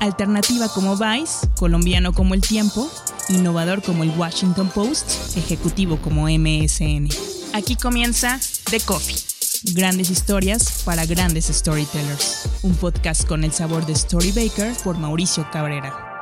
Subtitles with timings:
[0.00, 2.90] Alternativa como Vice, colombiano como El Tiempo,
[3.28, 7.08] innovador como el Washington Post, ejecutivo como MSN.
[7.52, 8.38] Aquí comienza
[8.70, 9.16] The Coffee.
[9.74, 12.48] Grandes historias para grandes storytellers.
[12.62, 16.14] Un podcast con el sabor de Storybaker por Mauricio Cabrera.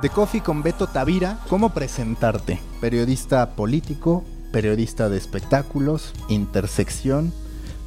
[0.00, 1.38] The Coffee con Beto Tavira.
[1.48, 2.60] ¿Cómo presentarte?
[2.80, 7.32] Periodista político, periodista de espectáculos, intersección,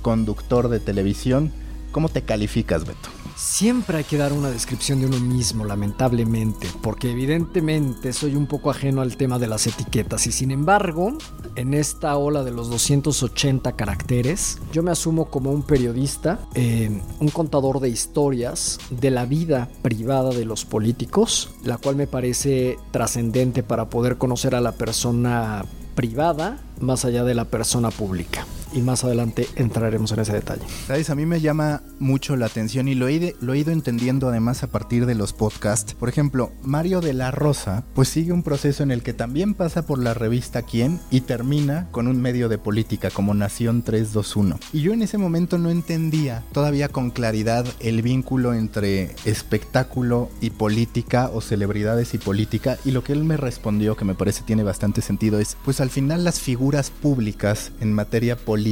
[0.02, 1.52] conductor de televisión.
[1.96, 3.08] ¿Cómo te calificas, Beto?
[3.38, 8.70] Siempre hay que dar una descripción de uno mismo, lamentablemente, porque evidentemente soy un poco
[8.70, 11.18] ajeno al tema de las etiquetas y sin embargo,
[11.56, 17.30] en esta ola de los 280 caracteres, yo me asumo como un periodista, eh, un
[17.30, 23.64] contador de historias de la vida privada de los políticos, la cual me parece trascendente
[23.64, 25.64] para poder conocer a la persona
[25.96, 30.62] privada más allá de la persona pública y más adelante entraremos en ese detalle.
[30.86, 34.28] Sabes, a mí me llama mucho la atención y lo he, lo he ido entendiendo
[34.28, 35.94] además a partir de los podcasts.
[35.94, 39.86] Por ejemplo, Mario de la Rosa, pues sigue un proceso en el que también pasa
[39.86, 44.60] por la revista Quién y termina con un medio de política como Nación 321.
[44.74, 50.50] Y yo en ese momento no entendía todavía con claridad el vínculo entre espectáculo y
[50.50, 54.64] política o celebridades y política y lo que él me respondió que me parece tiene
[54.64, 58.65] bastante sentido es pues al final las figuras públicas en materia política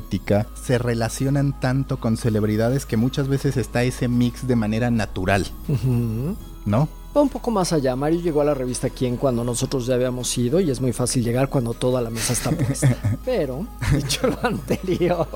[0.56, 5.46] se relacionan tanto con celebridades que muchas veces está ese mix de manera natural.
[6.66, 6.88] ¿No?
[7.16, 7.96] Va un poco más allá.
[7.96, 11.24] Mario llegó a la revista Quién cuando nosotros ya habíamos ido y es muy fácil
[11.24, 12.98] llegar cuando toda la mesa está puesta.
[13.26, 15.28] Pero, dicho lo anterior,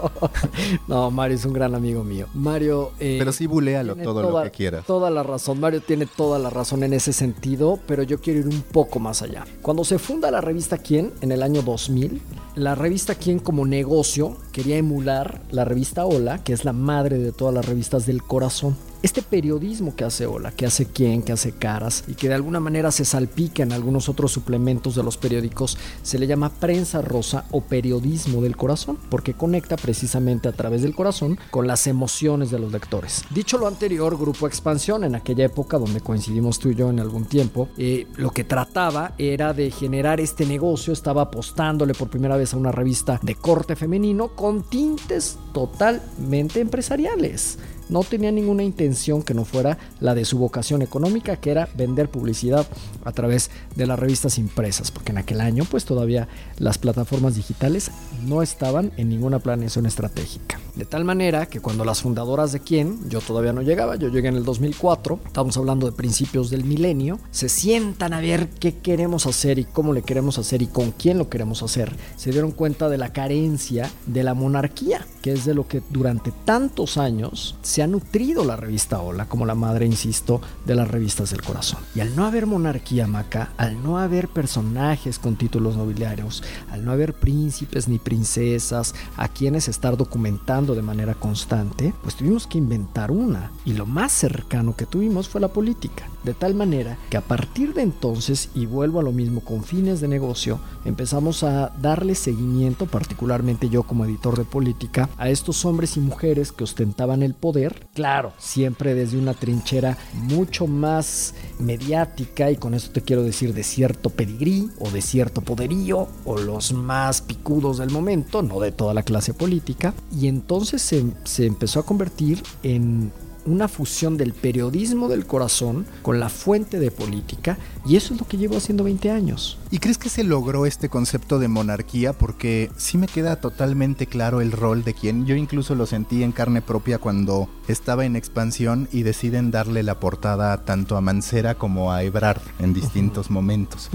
[0.88, 2.26] no, Mario es un gran amigo mío.
[2.34, 2.94] Mario.
[3.00, 4.86] Eh, pero sí, bulealo todo lo que quieras.
[4.86, 5.60] Toda la razón.
[5.60, 9.22] Mario tiene toda la razón en ese sentido, pero yo quiero ir un poco más
[9.22, 9.46] allá.
[9.62, 12.22] Cuando se funda la revista Quién en el año 2000,
[12.58, 17.32] la revista Quién como negocio quería emular la revista Hola, que es la madre de
[17.32, 18.76] todas las revistas del corazón
[19.08, 22.60] este periodismo que hace Hola, que hace quién, que hace caras y que de alguna
[22.60, 27.46] manera se salpica en algunos otros suplementos de los periódicos, se le llama prensa rosa
[27.52, 32.60] o periodismo del corazón, porque conecta precisamente a través del corazón con las emociones de
[32.60, 33.24] los lectores.
[33.30, 37.24] Dicho lo anterior, Grupo Expansión, en aquella época donde coincidimos tú y yo en algún
[37.24, 42.54] tiempo, eh, lo que trataba era de generar este negocio, estaba apostándole por primera vez
[42.54, 47.58] a una revista de corte femenino con tintes totalmente empresariales
[47.90, 52.10] no tenía ninguna intención que no fuera la de su vocación económica, que era vender
[52.10, 52.68] publicidad
[53.04, 56.28] a través de las revistas impresas, porque en aquel año pues todavía
[56.58, 57.92] las plataformas digitales
[58.26, 60.60] no estaban en ninguna planeación estratégica.
[60.76, 64.28] De tal manera que cuando las fundadoras de quién, yo todavía no llegaba, yo llegué
[64.28, 69.26] en el 2004, estamos hablando de principios del milenio, se sientan a ver qué queremos
[69.26, 72.90] hacer y cómo le queremos hacer y con quién lo queremos hacer, se dieron cuenta
[72.90, 77.84] de la carencia de la monarquía, que es de lo que durante tantos años se
[77.84, 81.80] ha nutrido la revista Hola, como la madre, insisto, de las revistas del corazón.
[81.94, 86.92] Y al no haber monarquía, Maca, al no haber personajes con títulos nobiliarios, al no
[86.92, 93.12] haber príncipes ni princesas a quienes estar documentando, de manera constante, pues tuvimos que inventar
[93.12, 93.52] una.
[93.64, 96.10] Y lo más cercano que tuvimos fue la política.
[96.24, 100.02] De tal manera que a partir de entonces, y vuelvo a lo mismo con fines
[100.02, 105.96] de negocio, empezamos a darle seguimiento, particularmente yo como editor de política, a estos hombres
[105.96, 112.58] y mujeres que ostentaban el poder, claro, siempre desde una trinchera mucho más mediática, y
[112.58, 117.22] con esto te quiero decir de cierto pedigrí o de cierto poderío, o los más
[117.22, 121.86] picudos del momento, no de toda la clase política, y entonces se, se empezó a
[121.86, 123.12] convertir en
[123.48, 128.28] una fusión del periodismo del corazón con la fuente de política y eso es lo
[128.28, 129.58] que llevo haciendo 20 años.
[129.70, 132.14] ¿Y crees que se logró este concepto de monarquía?
[132.14, 136.32] Porque sí me queda totalmente claro el rol de quien yo incluso lo sentí en
[136.32, 141.92] carne propia cuando estaba en expansión y deciden darle la portada tanto a Mancera como
[141.92, 143.90] a Ebrard en distintos momentos.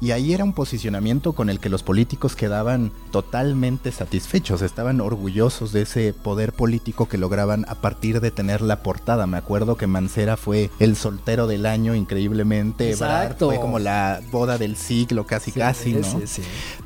[0.00, 5.72] Y ahí era un posicionamiento con el que los políticos quedaban totalmente satisfechos, estaban orgullosos
[5.72, 9.86] de ese poder político que lograban a partir de tener la portada me acuerdo que
[9.86, 12.90] Mancera fue el soltero del año increíblemente.
[12.90, 13.46] Exacto.
[13.48, 16.02] Fue como la boda del siglo, casi casi, ¿no?
[16.02, 16.42] Sí, sí.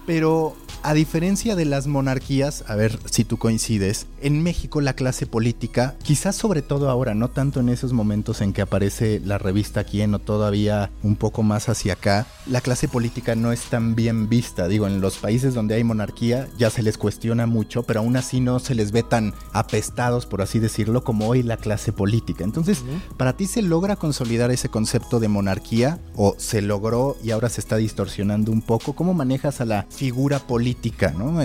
[0.07, 5.27] Pero a diferencia de las monarquías, a ver si tú coincides, en México la clase
[5.27, 9.85] política, quizás sobre todo ahora, no tanto en esos momentos en que aparece la revista
[9.85, 14.29] Quién o todavía un poco más hacia acá, la clase política no es tan bien
[14.29, 14.69] vista.
[14.69, 18.41] Digo, en los países donde hay monarquía ya se les cuestiona mucho, pero aún así
[18.41, 22.45] no se les ve tan apestados, por así decirlo, como hoy la clase política.
[22.45, 22.83] Entonces,
[23.17, 27.61] ¿para ti se logra consolidar ese concepto de monarquía o se logró y ahora se
[27.61, 28.95] está distorsionando un poco?
[28.95, 30.72] ¿Cómo manejas a la figura política?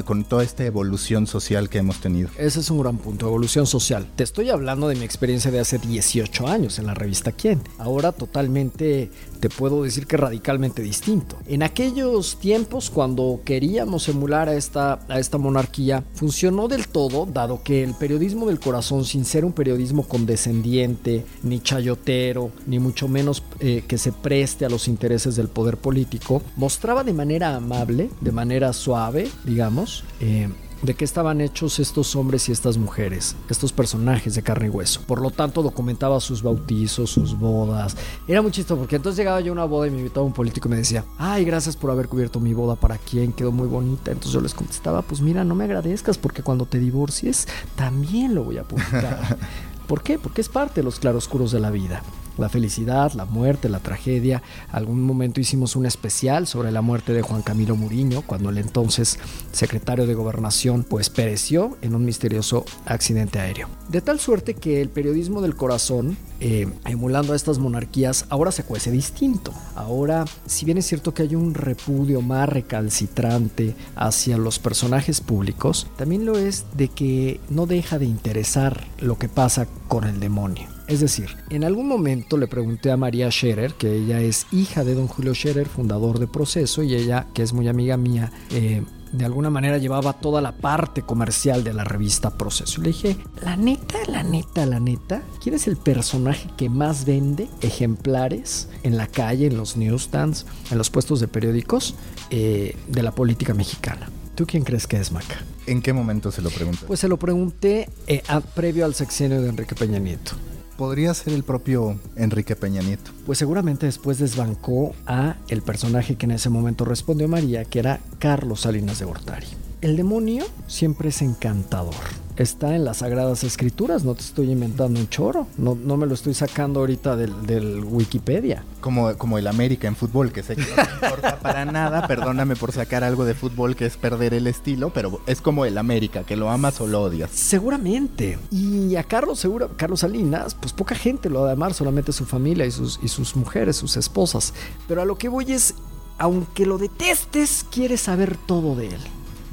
[0.05, 2.29] Con toda esta evolución social que hemos tenido.
[2.37, 4.07] Ese es un gran punto, evolución social.
[4.15, 7.61] Te estoy hablando de mi experiencia de hace 18 años en la revista Quién.
[7.77, 11.37] Ahora totalmente te puedo decir que radicalmente distinto.
[11.47, 17.63] En aquellos tiempos, cuando queríamos emular a esta, a esta monarquía, funcionó del todo, dado
[17.63, 23.43] que el periodismo del corazón, sin ser un periodismo condescendiente, ni chayotero, ni mucho menos
[23.59, 28.31] eh, que se preste a los intereses del poder político, mostraba de manera amable, de
[28.31, 30.49] manera suave, digamos, eh,
[30.81, 35.01] de qué estaban hechos estos hombres y estas mujeres, estos personajes de carne y hueso.
[35.07, 37.95] Por lo tanto, documentaba sus bautizos, sus bodas.
[38.27, 40.67] Era muy chistoso porque entonces llegaba yo a una boda y me invitaba un político
[40.67, 43.33] y me decía, ay, gracias por haber cubierto mi boda, ¿para quién?
[43.33, 44.11] Quedó muy bonita.
[44.11, 48.43] Entonces yo les contestaba, pues mira, no me agradezcas porque cuando te divorcies también lo
[48.43, 49.37] voy a publicar.
[49.87, 50.19] ¿Por qué?
[50.19, 52.03] Porque es parte de los claroscuros de la vida
[52.37, 54.41] la felicidad, la muerte, la tragedia.
[54.71, 59.19] Algún momento hicimos un especial sobre la muerte de Juan Camilo Muriño, cuando el entonces
[59.51, 63.67] secretario de Gobernación pues pereció en un misterioso accidente aéreo.
[63.89, 68.63] De tal suerte que el periodismo del corazón, eh, emulando a estas monarquías, ahora se
[68.63, 69.53] cuece distinto.
[69.75, 75.87] Ahora, si bien es cierto que hay un repudio más recalcitrante hacia los personajes públicos,
[75.97, 80.76] también lo es de que no deja de interesar lo que pasa con el demonio.
[80.87, 84.93] Es decir, en algún momento le pregunté a María Scherer, que ella es hija de
[84.93, 89.25] don Julio Scherer, fundador de Proceso, y ella, que es muy amiga mía, eh, de
[89.25, 92.79] alguna manera llevaba toda la parte comercial de la revista Proceso.
[92.79, 97.03] Y le dije, la neta, la neta, la neta, ¿quién es el personaje que más
[97.03, 101.95] vende ejemplares en la calle, en los newsstands, en los puestos de periódicos
[102.29, 104.09] eh, de la política mexicana?
[104.35, 105.43] ¿Tú quién crees que es, Maca?
[105.65, 106.85] ¿En qué momento se lo pregunté?
[106.87, 108.21] Pues se lo pregunté eh,
[108.55, 110.33] previo al sexenio de Enrique Peña Nieto
[110.77, 113.11] podría ser el propio Enrique Peña Nieto.
[113.25, 117.99] Pues seguramente después desbancó a el personaje que en ese momento respondió María, que era
[118.19, 119.47] Carlos Salinas de Gortari.
[119.81, 122.26] El demonio siempre es encantador.
[122.37, 126.13] Está en las Sagradas Escrituras, no te estoy inventando un choro, no, no me lo
[126.13, 128.63] estoy sacando ahorita del, Wikipedia.
[128.79, 132.71] Como, como el América en fútbol, que sé que no importa para nada, perdóname por
[132.71, 136.35] sacar algo de fútbol que es perder el estilo, pero es como el América, que
[136.35, 137.31] lo amas o lo odias.
[137.31, 138.37] Seguramente.
[138.51, 142.25] Y a Carlos, seguro, Carlos Salinas, pues poca gente lo ha de amar, solamente su
[142.25, 144.53] familia y sus, y sus mujeres, sus esposas.
[144.87, 145.73] Pero a lo que voy es,
[146.19, 149.01] aunque lo detestes, quieres saber todo de él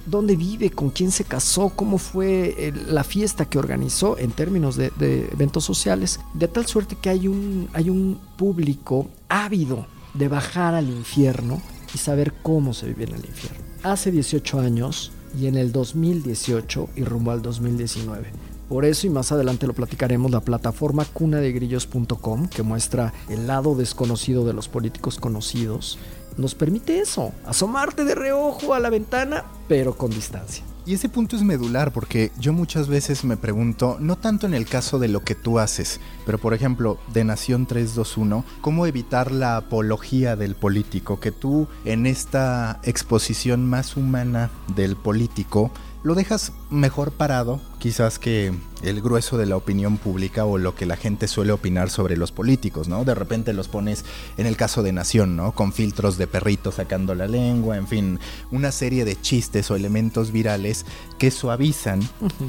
[0.07, 4.77] dónde vive, con quién se casó, cómo fue eh, la fiesta que organizó en términos
[4.77, 4.93] de,
[5.33, 10.89] eventos sociales, de tal suerte que hay un, hay un público ávido de bajar al
[10.89, 11.61] infierno
[11.95, 13.59] y saber cómo se vive en el infierno.
[13.83, 18.55] Hace 18 años y en el 2018 y rumbo al 2019.
[18.69, 24.47] Por eso y más adelante lo platicaremos, la plataforma cunadegrillos.com que muestra el lado desconocido
[24.47, 25.99] de los políticos conocidos
[26.37, 30.65] nos permite eso, asomarte de reojo a la ventana, pero con distancia.
[30.87, 34.67] Y ese punto es medular porque yo muchas veces me pregunto, no tanto en el
[34.67, 39.57] caso de lo que tú haces, pero por ejemplo, de Nación 321, ¿cómo evitar la
[39.57, 41.21] apología del político?
[41.21, 45.71] Que tú en esta exposición más humana del político
[46.03, 48.51] lo dejas mejor parado, quizás que
[48.83, 52.33] el grueso de la opinión pública o lo que la gente suele opinar sobre los
[52.33, 53.05] políticos, ¿no?
[53.05, 54.07] De repente los pones
[54.39, 55.53] en el caso de Nación, ¿no?
[55.53, 58.19] Con filtros de perrito sacando la lengua, en fin,
[58.51, 60.87] una serie de chistes o elementos virales
[61.19, 62.01] que suavizan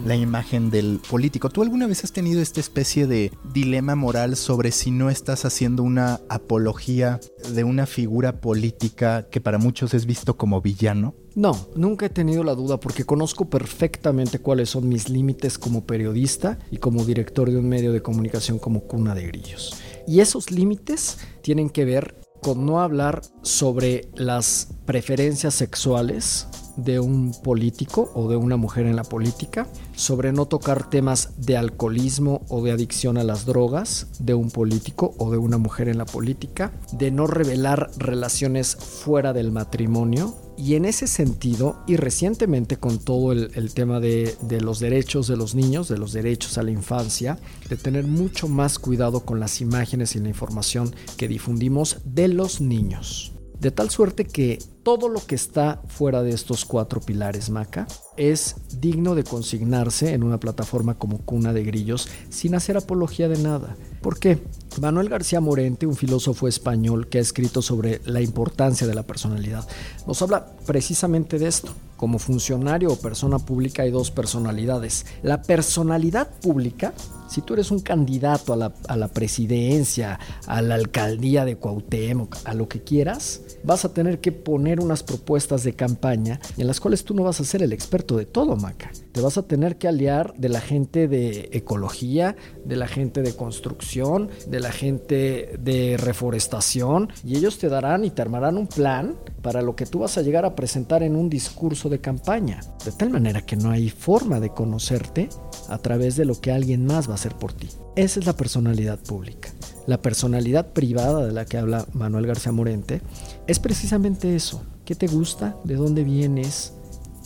[0.06, 1.50] la imagen del político.
[1.50, 5.84] ¿Tú alguna vez has tenido esta especie de dilema moral sobre si no estás haciendo
[5.84, 11.14] una apología de una figura política que para muchos es visto como villano?
[11.36, 15.25] No, nunca he tenido la duda porque conozco perfectamente cuáles son mis límites
[15.60, 19.74] como periodista y como director de un medio de comunicación como Cuna de Grillos.
[20.08, 27.32] Y esos límites tienen que ver con no hablar sobre las preferencias sexuales de un
[27.44, 32.64] político o de una mujer en la política, sobre no tocar temas de alcoholismo o
[32.64, 36.72] de adicción a las drogas de un político o de una mujer en la política,
[36.92, 40.36] de no revelar relaciones fuera del matrimonio.
[40.58, 45.36] Y en ese sentido, y recientemente con todo el, tema de, de los derechos de
[45.36, 47.38] los niños, de los derechos a la infancia,
[47.70, 52.62] de tener mucho más cuidado con las imágenes y la información que difundimos de los
[52.62, 53.34] niños.
[53.60, 58.58] De tal suerte que todo lo que está fuera de estos cuatro pilares Maca es
[58.80, 63.76] digno de consignarse en una plataforma como Cuna de Grillos sin hacer apología de nada.
[64.02, 64.44] ¿Por qué?
[64.80, 69.68] Manuel García Morente, un filósofo español que ha escrito sobre la importancia de la personalidad,
[70.08, 75.06] nos habla precisamente de esto, como funcionario o persona pública hay dos personalidades.
[75.24, 76.94] La personalidad pública,
[77.36, 82.38] si tú eres un candidato a la, a la, presidencia, a la alcaldía de Cuauhtémoc,
[82.46, 86.80] a lo que quieras, vas a tener que poner unas propuestas de campaña en las
[86.80, 88.90] cuales tú no vas a ser el experto de todo, Maca.
[89.12, 93.36] Te vas a tener que aliar de la gente de ecología, de la gente de
[93.36, 99.18] construcción, de la gente de reforestación, y ellos te darán y te armarán un plan
[99.42, 102.62] para lo que tú vas a llegar a presentar en un discurso de campaña.
[102.84, 105.30] De tal manera que no hay forma de conocerte
[105.70, 107.70] a través de lo que alguien más va a hacer por ti.
[107.96, 109.50] Esa es la personalidad pública.
[109.88, 113.02] La personalidad privada de la que habla Manuel García Morente
[113.48, 114.62] es precisamente eso.
[114.86, 115.58] ¿Qué te gusta?
[115.64, 116.74] ¿De dónde vienes?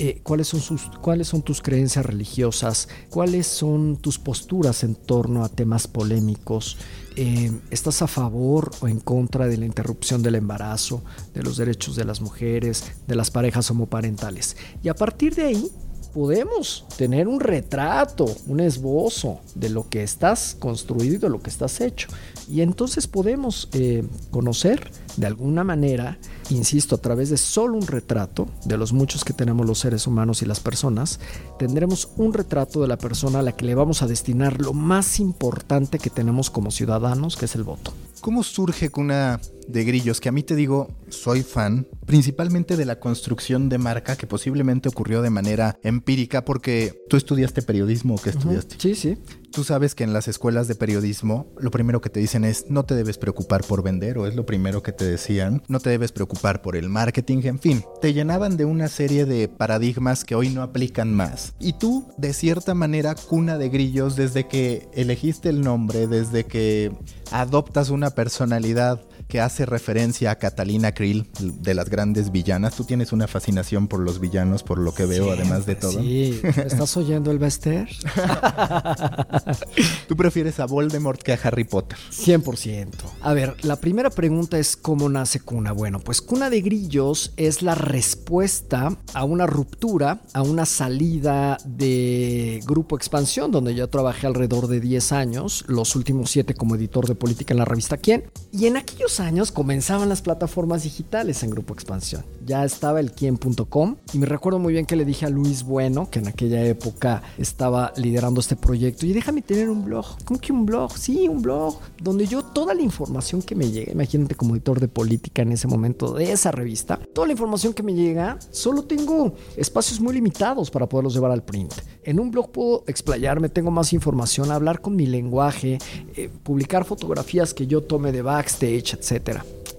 [0.01, 5.44] Eh, cuáles, son sus, cuáles son tus creencias religiosas, cuáles son tus posturas en torno
[5.44, 6.77] a temas polémicos,
[7.18, 11.03] eh, estás a favor o en contra de la interrupción del embarazo,
[11.34, 14.56] de los derechos de las mujeres, de las parejas homoparentales.
[14.82, 15.70] Y a partir de ahí
[16.13, 21.50] podemos tener un retrato, un esbozo de lo que estás construido y de lo que
[21.50, 22.08] estás hecho.
[22.48, 26.18] Y entonces podemos eh, conocer de alguna manera,
[26.50, 30.42] insisto, a través de solo un retrato, de los muchos que tenemos los seres humanos
[30.42, 31.20] y las personas,
[31.58, 35.20] tendremos un retrato de la persona a la que le vamos a destinar lo más
[35.20, 37.94] importante que tenemos como ciudadanos, que es el voto.
[38.22, 39.39] ¿Cómo surge Cuna
[39.70, 40.20] de Grillos?
[40.20, 44.90] Que a mí te digo, soy fan, principalmente de la construcción de marca que posiblemente
[44.90, 48.76] ocurrió de manera empírica porque tú estudiaste periodismo o qué estudiaste.
[48.80, 49.18] Sí, sí.
[49.52, 52.84] Tú sabes que en las escuelas de periodismo lo primero que te dicen es no
[52.84, 56.12] te debes preocupar por vender o es lo primero que te decían, no te debes
[56.12, 60.50] preocupar por el marketing, en fin, te llenaban de una serie de paradigmas que hoy
[60.50, 61.54] no aplican más.
[61.60, 66.92] Y tú, de cierta manera, cuna de grillos desde que elegiste el nombre, desde que
[67.32, 72.76] adoptas una personalidad que hace referencia a Catalina Krill, de las grandes villanas.
[72.76, 76.02] Tú tienes una fascinación por los villanos, por lo que veo, además de todo.
[76.02, 77.88] Sí, ¿estás oyendo el Bester?
[80.08, 81.98] Tú prefieres a Voldemort que a Harry Potter.
[82.12, 82.90] 100%.
[83.22, 85.74] A ver, la primera pregunta es ¿cómo nace Cuna?
[85.74, 92.62] Bueno, pues Cuna de Grillos es la respuesta a una ruptura, a una salida de
[92.66, 97.14] Grupo Expansión, donde yo trabajé alrededor de 10 años, los últimos 7 como editor de
[97.14, 98.24] política en la revista Quién.
[98.52, 102.26] Y en aquellos años comenzaban las plataformas digitales en Grupo Expansión.
[102.46, 106.10] Ya estaba el quién.com y me recuerdo muy bien que le dije a Luis Bueno,
[106.10, 110.06] que en aquella época estaba liderando este proyecto, y déjame tener un blog.
[110.26, 110.98] ¿Cómo que un blog?
[110.98, 114.88] Sí, un blog donde yo toda la información que me llega, imagínate como editor de
[114.88, 119.34] política en ese momento de esa revista, toda la información que me llega, solo tengo
[119.56, 121.74] espacios muy limitados para poderlos llevar al print.
[122.04, 125.78] En un blog puedo explayarme, tengo más información, hablar con mi lenguaje,
[126.16, 129.09] eh, publicar fotografías que yo tome de backstage, etc.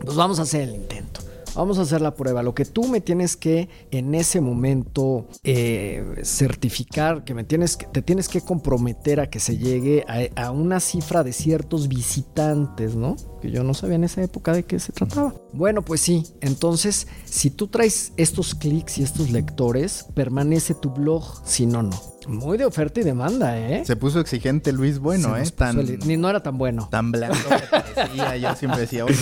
[0.02, 1.20] Pues vamos a hacer el intento.
[1.54, 2.42] Vamos a hacer la prueba.
[2.42, 8.02] Lo que tú me tienes que en ese momento eh, certificar, que me tienes te
[8.02, 13.16] tienes que comprometer a que se llegue a, a, una cifra de ciertos visitantes, ¿no?
[13.42, 15.34] Que yo no sabía en esa época de qué se trataba.
[15.52, 16.25] Bueno, pues sí.
[16.40, 21.25] Entonces, si tú traes estos clics y estos lectores, permanece tu blog.
[21.44, 22.00] Si no, no.
[22.30, 23.84] Muy de oferta y demanda, ¿eh?
[23.84, 25.44] Se puso exigente Luis Bueno, ¿eh?
[25.50, 26.88] Tan, ni no era tan bueno.
[26.90, 28.37] Tan blanco que parecía.
[28.37, 29.16] Yo siempre decía, oye.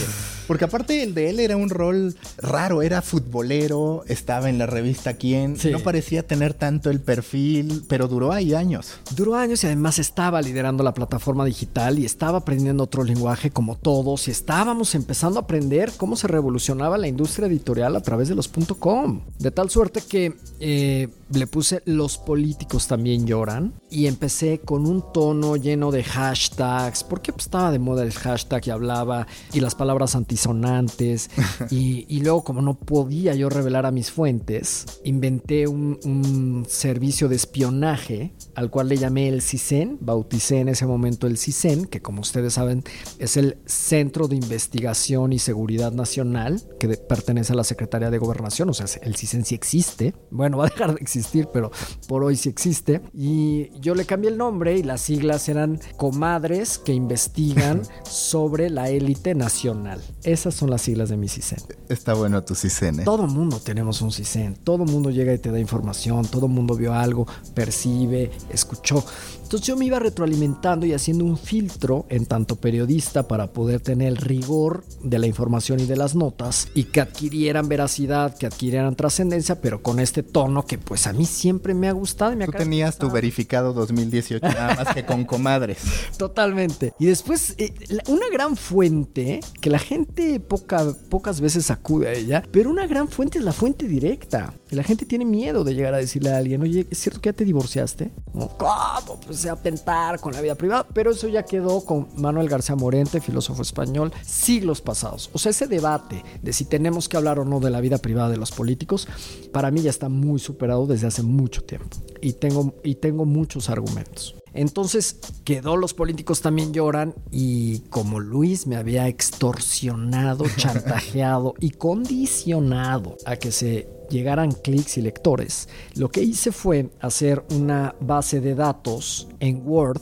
[0.48, 5.12] Porque aparte el de él era un rol raro, era futbolero, estaba en la revista
[5.12, 5.70] Quién, sí.
[5.70, 8.94] no parecía tener tanto el perfil, pero duró ahí años.
[9.14, 13.76] Duró años y además estaba liderando la plataforma digital y estaba aprendiendo otro lenguaje como
[13.76, 18.34] todos y estábamos empezando a aprender cómo se revolucionaba la industria editorial a través de
[18.34, 19.20] los .com.
[19.38, 25.04] De tal suerte que eh, le puse los políticos también lloran y empecé con un
[25.12, 29.74] tono lleno de hashtags, porque pues, estaba de moda el hashtag y hablaba y las
[29.74, 31.30] palabras antisonantes
[31.70, 37.28] y, y, luego como no podía yo revelar a mis fuentes, inventé un, un, servicio
[37.28, 42.00] de espionaje al cual le llamé el CISEN, bauticé en ese momento el CISEN, que
[42.00, 42.84] como ustedes saben
[43.18, 48.18] es el Centro de Investigación y Seguridad Nacional que de, pertenece a la Secretaría de
[48.18, 51.70] Gobernación, o sea, el CISEN sí existe, bueno, va a dejar de existir, pero
[52.06, 53.00] por hoy sí existe.
[53.12, 58.90] Y yo le cambié el nombre y las siglas eran comadres que investigan sobre la
[58.90, 60.00] élite nacional.
[60.28, 61.58] Esas son las siglas de mi CISEN.
[61.88, 63.00] Está bueno tu CISEN.
[63.00, 63.04] ¿eh?
[63.04, 64.56] Todo mundo tenemos un CISEN.
[64.56, 66.26] Todo mundo llega y te da información.
[66.26, 69.02] Todo mundo vio algo, percibe, escuchó.
[69.48, 74.08] Entonces yo me iba retroalimentando y haciendo un filtro en tanto periodista para poder tener
[74.08, 78.94] el rigor de la información y de las notas y que adquirieran veracidad, que adquirieran
[78.94, 82.34] trascendencia, pero con este tono que pues a mí siempre me ha gustado.
[82.34, 85.78] Y me Tú tenías tu verificado 2018 nada más que con comadres.
[86.18, 86.92] Totalmente.
[86.98, 87.72] Y después eh,
[88.08, 93.08] una gran fuente que la gente poca, pocas veces acude a ella, pero una gran
[93.08, 94.52] fuente es la fuente directa.
[94.70, 97.30] Y la gente tiene miedo de llegar a decirle a alguien, oye, ¿es cierto que
[97.30, 98.10] ya te divorciaste?
[98.34, 99.18] ¿Cómo?
[99.24, 100.86] Pues a atentar con la vida privada.
[100.92, 105.30] Pero eso ya quedó con Manuel García Morente, filósofo español, siglos pasados.
[105.32, 108.28] O sea, ese debate de si tenemos que hablar o no de la vida privada
[108.28, 109.06] de los políticos,
[109.52, 111.96] para mí ya está muy superado desde hace mucho tiempo.
[112.20, 114.34] Y tengo, y tengo muchos argumentos.
[114.54, 123.16] Entonces quedó los políticos también lloran y como Luis me había extorsionado, chantajeado y condicionado
[123.24, 128.54] a que se llegaran clics y lectores, lo que hice fue hacer una base de
[128.54, 130.00] datos en Word.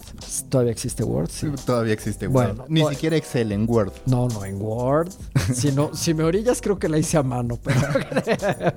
[0.48, 1.28] ¿Todavía existe Word?
[1.30, 1.48] Sí.
[1.64, 2.62] Todavía existe Word.
[2.68, 3.92] Ni siquiera Excel en Word.
[4.06, 5.10] No, no, en Word.
[5.54, 7.80] si, no, si me orillas, creo que la hice a mano, pero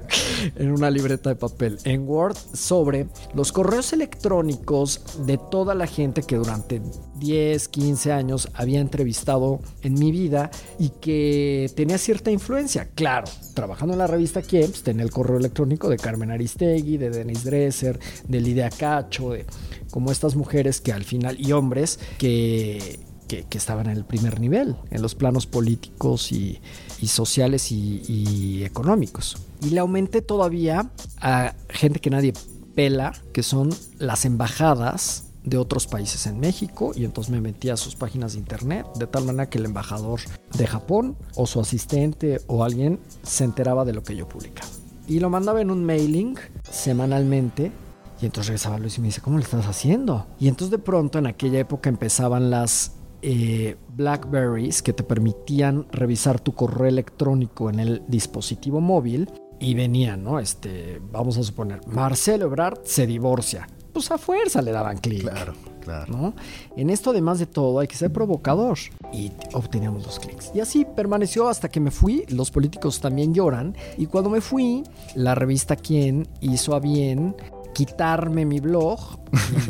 [0.55, 1.77] en una libreta de papel.
[1.84, 6.81] En Word sobre los correos electrónicos de toda la gente que durante
[7.17, 12.89] 10, 15 años había entrevistado en mi vida y que tenía cierta influencia.
[12.95, 17.43] Claro, trabajando en la revista Quién, tenía el correo electrónico de Carmen Aristegui, de Denis
[17.43, 19.45] Dresser, de Lidia Cacho, de
[19.91, 24.75] como estas mujeres que al final, y hombres que, que, estaban en el primer nivel,
[24.91, 26.59] en los planos políticos y,
[27.05, 29.38] sociales y económicos.
[29.62, 30.89] Y le aumenté todavía
[31.21, 32.33] a gente que nadie
[32.79, 37.75] pela, que son las embajadas de otros países en México y entonces me metí a
[37.75, 40.21] sus páginas de internet de tal manera que el embajador
[40.57, 44.69] de Japón o su asistente o alguien se enteraba de lo que yo publicaba.
[45.09, 46.38] Y lo mandaba en un mailing
[46.71, 47.74] semanalmente
[48.21, 50.27] y entonces regresaba Luis y me dice, ¿cómo le estás haciendo?
[50.39, 56.39] Y entonces de pronto en aquella época empezaban las eh, Blackberries que te permitían revisar
[56.39, 60.39] tu correo electrónico en el dispositivo móvil y venían, ¿no?
[60.39, 63.67] Este, vamos a suponer, Marcelo Ebrard se divorcia.
[63.93, 65.21] Pues a fuerza le daban clic.
[65.21, 66.13] Claro, claro.
[66.13, 66.33] ¿no?
[66.77, 68.77] En esto, además de todo, hay que ser provocador.
[69.11, 70.51] Y obteníamos los clics.
[70.53, 72.23] Y así permaneció hasta que me fui.
[72.29, 73.75] Los políticos también lloran.
[73.97, 74.83] Y cuando me fui,
[75.15, 77.35] la revista Quién hizo a bien
[77.73, 78.99] quitarme mi blog,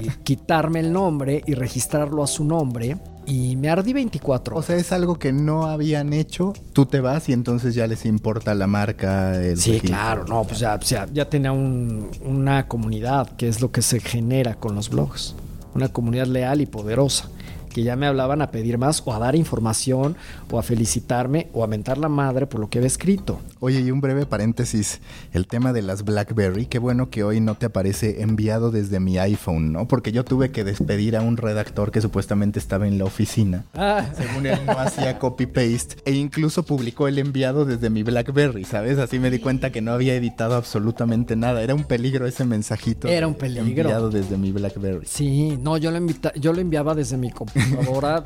[0.01, 2.97] y quitarme el nombre y registrarlo a su nombre
[3.29, 6.53] y me ardí 24 O sea, es algo que no habían hecho.
[6.73, 9.41] Tú te vas y entonces ya les importa la marca.
[9.41, 10.79] El sí, claro, no, pues ya,
[11.13, 15.35] ya tenía una comunidad, que es lo que se genera con los blogs.
[15.75, 17.29] Una comunidad leal y poderosa
[17.69, 20.15] que ya me hablaban a pedir más o a dar información
[20.51, 23.39] o a felicitarme o a mentar la madre por lo que había escrito.
[23.59, 24.99] Oye, y un breve paréntesis,
[25.33, 29.17] el tema de las BlackBerry, qué bueno que hoy no te aparece enviado desde mi
[29.17, 29.87] iPhone, ¿no?
[29.87, 33.65] Porque yo tuve que despedir a un redactor que supuestamente estaba en la oficina.
[33.73, 34.05] Ah.
[34.17, 38.97] Según él no hacía copy-paste e incluso publicó el enviado desde mi BlackBerry, ¿sabes?
[38.97, 41.61] Así me di cuenta que no había editado absolutamente nada.
[41.61, 43.07] Era un peligro ese mensajito.
[43.07, 43.83] Era un peligro.
[43.83, 45.05] Enviado desde mi BlackBerry.
[45.05, 45.99] Sí, no, yo lo,
[46.35, 47.58] yo lo enviaba desde mi computadora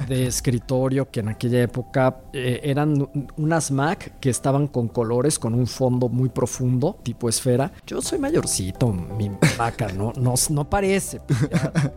[0.07, 5.53] de escritorio que en aquella época eh, eran unas Mac que estaban con colores, con
[5.53, 7.71] un fondo muy profundo, tipo esfera.
[7.85, 11.21] Yo soy mayorcito, mi vaca, no, no, no parece.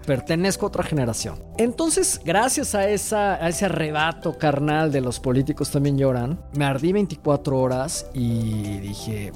[0.06, 1.42] pertenezco a otra generación.
[1.58, 7.58] Entonces, gracias a, a ese arrebato carnal de los políticos también lloran, me ardí 24
[7.58, 9.32] horas y dije,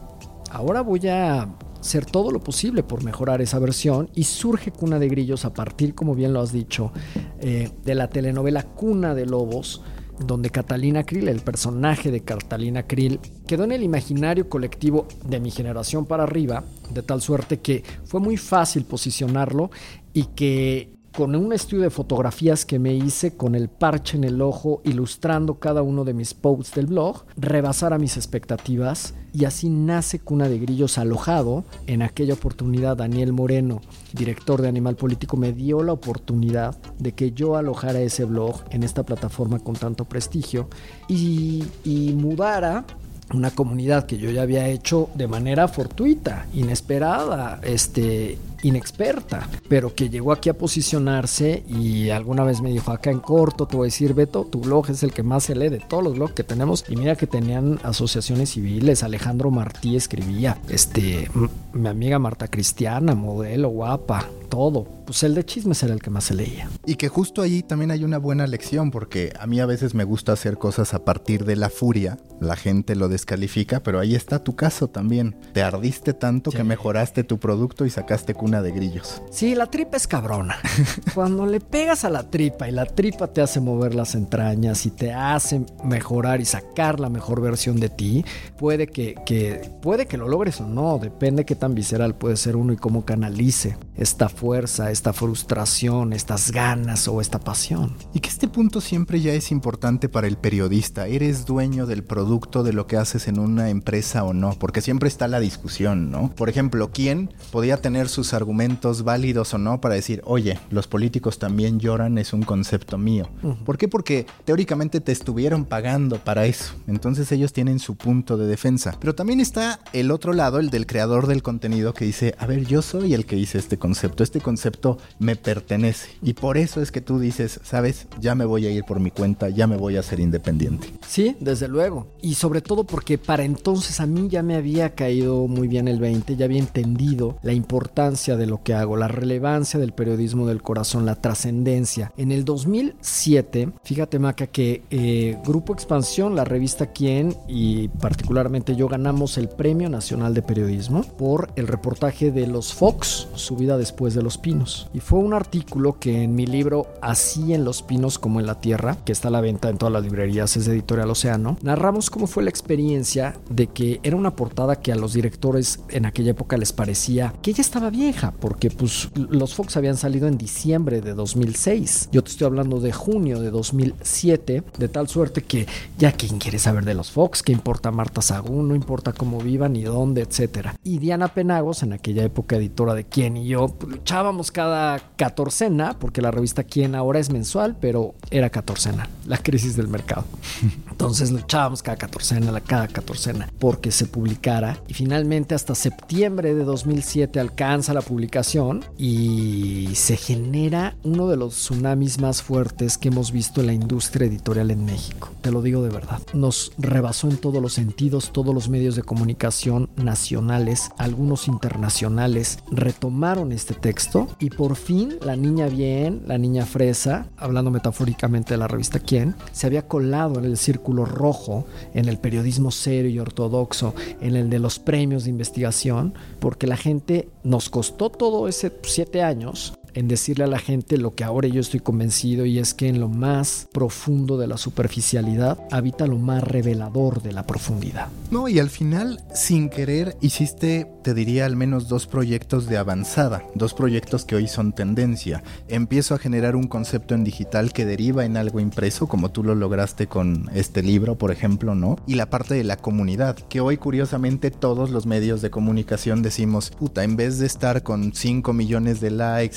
[0.51, 1.49] ahora voy a
[1.81, 5.95] hacer todo lo posible por mejorar esa versión y surge Cuna de Grillos a partir,
[5.95, 6.93] como bien lo has dicho,
[7.41, 9.83] eh, de la telenovela Cuna de Lobos,
[10.19, 15.51] donde Catalina Krill, el personaje de Catalina Krill, quedó en el imaginario colectivo de mi
[15.51, 19.71] generación para arriba, de tal suerte que fue muy fácil posicionarlo
[20.13, 24.41] y que con un estudio de fotografías que me hice con el parche en el
[24.41, 30.21] ojo, ilustrando cada uno de mis posts del blog, rebasara mis expectativas y así nace
[30.21, 31.67] Cuna de Grillos alojado.
[31.87, 33.83] En aquella oportunidad Daniel Moreno,
[34.15, 38.83] director de Animal Político, me dio la oportunidad de que yo alojara ese blog en
[38.83, 40.71] esta plataforma con tanto prestigio
[41.07, 42.87] y, y mudara
[43.33, 50.09] una comunidad que yo ya había hecho de manera fortuita, inesperada, este, inexperta, pero que
[50.09, 53.89] llegó aquí a posicionarse y alguna vez me dijo, acá en corto te voy a
[53.89, 56.45] decir, Beto, tu blog es el que más se lee de todos los blogs que
[56.45, 56.85] tenemos.
[56.89, 61.31] Y mira que tenían asociaciones civiles, Alejandro Martí escribía, este,
[61.73, 64.85] mi amiga Marta Cristiana, modelo, guapa, todo.
[65.07, 66.69] Pues el de chismes era el que más se leía.
[66.85, 70.05] Y que justo allí también hay una buena lección, porque a mí a veces me
[70.05, 72.19] gusta hacer cosas a partir de la furia.
[72.41, 75.37] La gente lo descalifica, pero ahí está tu caso también.
[75.53, 79.23] Te ardiste tanto que mejoraste tu producto y sacaste de grillos.
[79.31, 80.57] Sí, la tripa es cabrona.
[81.15, 84.91] Cuando le pegas a la tripa y la tripa te hace mover las entrañas y
[84.91, 88.25] te hace mejorar y sacar la mejor versión de ti,
[88.59, 92.57] puede que, que puede que lo logres o no, depende qué tan visceral puede ser
[92.57, 97.97] uno y cómo canalice esta fuerza, esta frustración, estas ganas o esta pasión.
[98.15, 101.07] Y que este punto siempre ya es importante para el periodista.
[101.07, 105.09] Eres dueño del producto de lo que haces en una empresa o no, porque siempre
[105.09, 106.31] está la discusión, ¿no?
[106.35, 111.39] Por ejemplo, ¿quién podía tener sus argumentos válidos o no para decir, oye, los políticos
[111.39, 113.29] también lloran, es un concepto mío?
[113.65, 113.89] ¿Por qué?
[113.89, 116.75] Porque teóricamente te estuvieron pagando para eso.
[116.87, 118.97] Entonces ellos tienen su punto de defensa.
[119.01, 122.67] Pero también está el otro lado, el del creador del contenido que dice, a ver,
[122.67, 126.11] yo soy el que hice este concepto, este concepto me pertenece.
[126.23, 129.11] Y por eso es que tú dices, sabes, ya me voy a ir por mi
[129.11, 130.89] cuenta, ya me voy a ser independiente.
[131.07, 132.07] Sí, desde luego.
[132.23, 136.01] Y sobre todo porque para entonces a mí ya me había caído muy bien el
[136.01, 140.63] 20, ya había entendido la importancia de lo que hago, la relevancia del periodismo del
[140.63, 142.13] corazón, la trascendencia.
[142.17, 148.89] En el 2007, fíjate Maca, que eh, Grupo Expansión, la revista Quién y particularmente yo
[148.89, 154.15] ganamos el Premio Nacional de Periodismo por el reportaje de los Fox, su vida después
[154.15, 154.89] de los pinos.
[154.93, 158.61] Y fue un artículo que en mi libro Así en los pinos como en la
[158.61, 162.11] tierra, que está a la venta en todas las librerías, es de Editorial Océano, narramos
[162.11, 166.33] cómo fue la experiencia de que era una portada que a los directores en aquella
[166.33, 171.01] época les parecía que ya estaba vieja, porque pues los Fox habían salido en diciembre
[171.01, 172.11] de 2006.
[172.13, 175.67] Yo te estoy hablando de junio de 2007, de tal suerte que
[175.99, 179.73] ya quien quiere saber de los Fox, que importa Marta Sagún, no importa cómo vivan
[179.73, 180.77] ni dónde, etcétera.
[180.85, 186.21] Y Diana Penagos, en aquella época editora de Quién y yo, luchábamos cada catorcena, porque
[186.21, 190.25] la revista Quién ahora es mensual, pero era catorcena, la crisis del mercado.
[190.91, 194.79] Entonces luchábamos cada catorcena, cada catorcena, porque se publicara.
[194.89, 201.55] Y finalmente hasta septiembre de 2007 alcanza la publicación y se genera uno de los
[201.55, 205.31] tsunamis más fuertes que hemos visto en la industria editorial en México.
[205.43, 206.21] Te lo digo de verdad.
[206.35, 213.53] Nos rebasó en todos los sentidos, todos los medios de comunicación nacionales, algunos internacionales, retomaron
[213.53, 218.67] este texto y por fin la niña bien, la niña fresa, hablando metafóricamente de la
[218.67, 223.95] revista Quién, se había colado en el círculo rojo, en el periodismo serio y ortodoxo,
[224.21, 229.23] en el de los premios de investigación, porque la gente nos costó todo ese siete
[229.23, 232.89] años en decirle a la gente lo que ahora yo estoy convencido y es que
[232.89, 238.09] en lo más profundo de la superficialidad habita lo más revelador de la profundidad.
[238.31, 243.45] No, y al final, sin querer, hiciste, te diría, al menos dos proyectos de avanzada,
[243.55, 245.43] dos proyectos que hoy son tendencia.
[245.69, 249.55] Empiezo a generar un concepto en digital que deriva en algo impreso, como tú lo
[249.55, 251.97] lograste con este libro, por ejemplo, ¿no?
[252.07, 256.71] Y la parte de la comunidad, que hoy curiosamente todos los medios de comunicación decimos,
[256.71, 259.57] puta, en vez de estar con 5 millones de likes,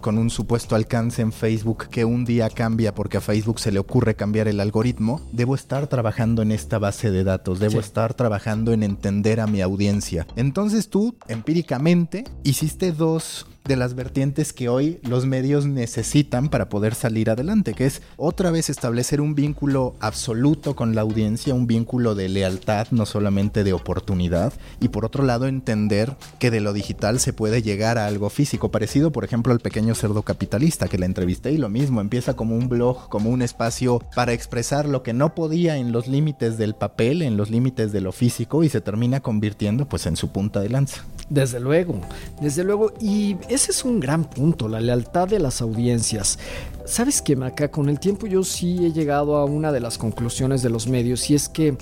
[0.00, 3.78] con un supuesto alcance en Facebook que un día cambia porque a Facebook se le
[3.78, 8.72] ocurre cambiar el algoritmo, debo estar trabajando en esta base de datos, debo estar trabajando
[8.72, 10.26] en entender a mi audiencia.
[10.34, 16.94] Entonces tú, empíricamente, hiciste dos de las vertientes que hoy los medios necesitan para poder
[16.94, 22.14] salir adelante, que es otra vez establecer un vínculo absoluto con la audiencia, un vínculo
[22.14, 27.20] de lealtad, no solamente de oportunidad, y por otro lado entender que de lo digital
[27.20, 31.06] se puede llegar a algo físico, parecido por ejemplo al pequeño cerdo capitalista que la
[31.06, 35.12] entrevisté y lo mismo, empieza como un blog, como un espacio para expresar lo que
[35.12, 38.80] no podía en los límites del papel, en los límites de lo físico y se
[38.80, 41.04] termina convirtiendo pues en su punta de lanza.
[41.28, 42.00] Desde luego,
[42.40, 42.92] desde luego.
[43.00, 46.38] Y ese es un gran punto, la lealtad de las audiencias.
[46.84, 47.70] ¿Sabes qué, Maca?
[47.70, 51.30] Con el tiempo yo sí he llegado a una de las conclusiones de los medios
[51.30, 51.76] y es que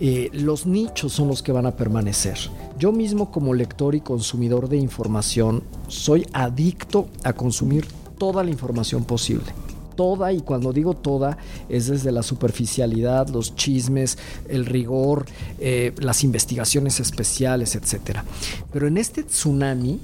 [0.00, 2.38] eh, los nichos son los que van a permanecer.
[2.78, 7.86] Yo mismo como lector y consumidor de información soy adicto a consumir
[8.18, 9.52] toda la información posible
[9.98, 14.16] toda, y cuando digo toda, es desde la superficialidad, los chismes,
[14.48, 15.26] el rigor,
[15.58, 18.20] eh, las investigaciones especiales, etc.
[18.72, 19.98] Pero en este tsunami,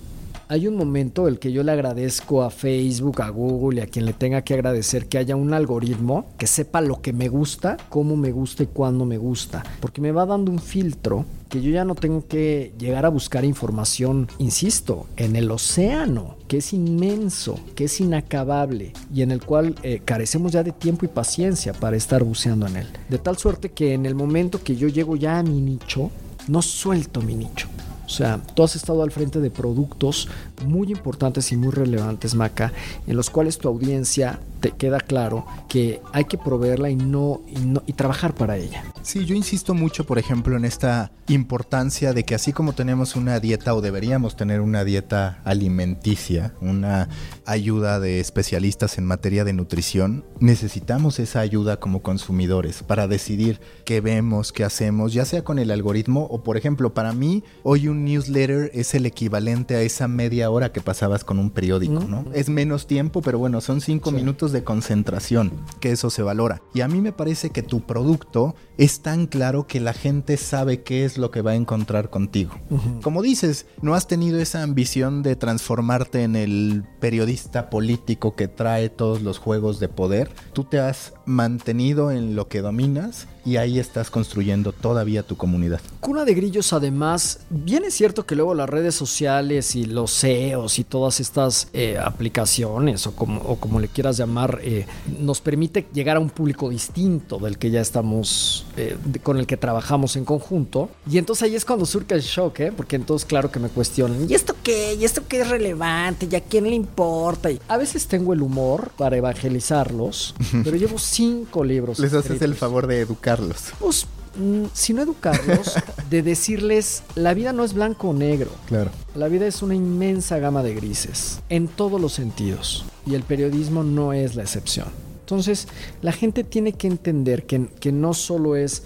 [0.54, 4.06] hay un momento el que yo le agradezco a Facebook, a Google y a quien
[4.06, 8.14] le tenga que agradecer que haya un algoritmo que sepa lo que me gusta, cómo
[8.14, 11.84] me gusta y cuándo me gusta, porque me va dando un filtro que yo ya
[11.84, 17.86] no tengo que llegar a buscar información, insisto, en el océano, que es inmenso, que
[17.86, 22.22] es inacabable y en el cual eh, carecemos ya de tiempo y paciencia para estar
[22.22, 22.86] buceando en él.
[23.08, 26.12] De tal suerte que en el momento que yo llego ya a mi nicho,
[26.46, 27.66] no suelto mi nicho.
[28.06, 30.28] O sea, tú has estado al frente de productos
[30.66, 32.72] muy importantes y muy relevantes, Maca,
[33.06, 37.59] en los cuales tu audiencia te queda claro que hay que proveerla y no, y
[37.66, 38.83] no y trabajar para ella.
[39.03, 43.40] Sí, yo insisto mucho, por ejemplo, en esta importancia de que así como tenemos una
[43.40, 47.11] dieta o deberíamos tener una dieta alimenticia, una
[47.44, 54.00] ayuda de especialistas en materia de nutrición, necesitamos esa ayuda como consumidores para decidir qué
[54.00, 58.07] vemos, qué hacemos, ya sea con el algoritmo o por ejemplo, para mí hoy un
[58.07, 62.24] newsletter es el equivalente a esa media hora que pasabas con un periódico, ¿no?
[62.33, 66.62] Es menos tiempo, pero bueno, son cinco minutos de concentración, que eso se valora.
[66.72, 70.82] Y a mí me parece que tu producto es tan claro que la gente sabe
[70.82, 72.54] qué es lo que va a encontrar contigo.
[73.02, 78.88] Como dices, no has tenido esa ambición de transformarte en el periodista político que trae
[78.88, 80.30] todos los juegos de poder.
[80.54, 85.80] Tú te has mantenido en lo que dominas y ahí estás construyendo todavía tu comunidad.
[86.00, 90.78] Cuna de Grillos, además, bien es cierto que luego las redes sociales y los SEOs
[90.78, 94.87] y todas estas eh, aplicaciones o como, o como le quieras llamar, eh,
[95.20, 99.56] nos permite llegar a un público distinto del que ya estamos, eh, con el que
[99.56, 100.88] trabajamos en conjunto.
[101.10, 102.72] Y entonces ahí es cuando surca el shock, ¿eh?
[102.74, 104.94] porque entonces claro que me cuestionan, ¿y esto qué?
[104.94, 106.28] ¿Y esto qué es relevante?
[106.30, 107.50] ¿Y a quién le importa?
[107.50, 111.98] Y a veces tengo el humor para evangelizarlos, pero llevo cinco libros.
[111.98, 113.72] Les haces el favor de educarlos.
[113.79, 115.74] Pues mm, si no educarlos,
[116.11, 118.50] de decirles, la vida no es blanco o negro.
[118.66, 118.90] Claro.
[119.14, 122.85] La vida es una inmensa gama de grises, en todos los sentidos.
[123.07, 124.88] Y el periodismo no es la excepción.
[125.20, 125.68] Entonces,
[126.03, 128.83] la gente tiene que entender que, que no solo es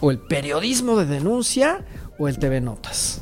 [0.00, 1.84] o el periodismo de denuncia
[2.18, 3.20] o el TV Notas.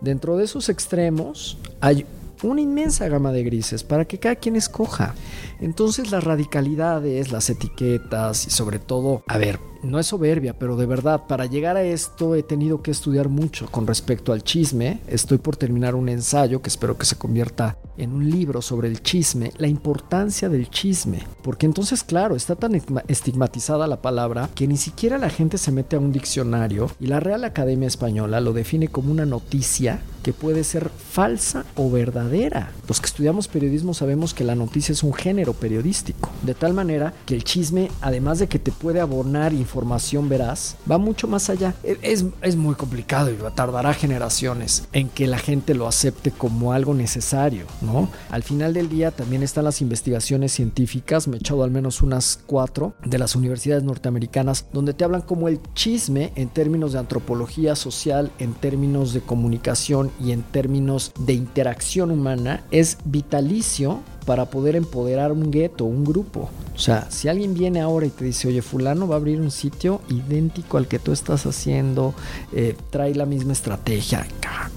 [0.00, 2.06] Dentro de esos extremos hay
[2.42, 5.14] una inmensa gama de grises para que cada quien escoja.
[5.60, 10.86] Entonces las radicalidades, las etiquetas y sobre todo, a ver, no es soberbia, pero de
[10.86, 15.00] verdad, para llegar a esto he tenido que estudiar mucho con respecto al chisme.
[15.06, 19.02] Estoy por terminar un ensayo que espero que se convierta en un libro sobre el
[19.02, 21.22] chisme, la importancia del chisme.
[21.42, 25.96] Porque entonces, claro, está tan estigmatizada la palabra que ni siquiera la gente se mete
[25.96, 30.64] a un diccionario y la Real Academia Española lo define como una noticia que puede
[30.64, 32.72] ser falsa o verdadera.
[32.88, 36.30] Los que estudiamos periodismo sabemos que la noticia es un género periodístico.
[36.42, 40.98] De tal manera que el chisme, además de que te puede abonar información veraz, va
[40.98, 41.74] mucho más allá.
[41.82, 46.94] Es, es muy complicado y tardará generaciones en que la gente lo acepte como algo
[46.94, 48.08] necesario, ¿no?
[48.30, 52.40] Al final del día también están las investigaciones científicas, me he echado al menos unas
[52.46, 57.76] cuatro de las universidades norteamericanas, donde te hablan como el chisme en términos de antropología
[57.76, 64.76] social, en términos de comunicación y en términos de interacción humana, es vitalicio para poder
[64.76, 66.50] empoderar un gueto, un grupo.
[66.74, 69.50] O sea, si alguien viene ahora y te dice, oye, fulano va a abrir un
[69.50, 72.12] sitio idéntico al que tú estás haciendo,
[72.52, 74.26] eh, trae la misma estrategia,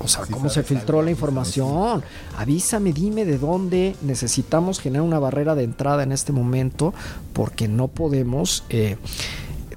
[0.02, 2.04] o sea, ¿cómo se filtró la información?
[2.38, 6.94] Avísame, dime de dónde necesitamos generar una barrera de entrada en este momento,
[7.34, 8.64] porque no podemos...
[8.70, 8.98] Eh,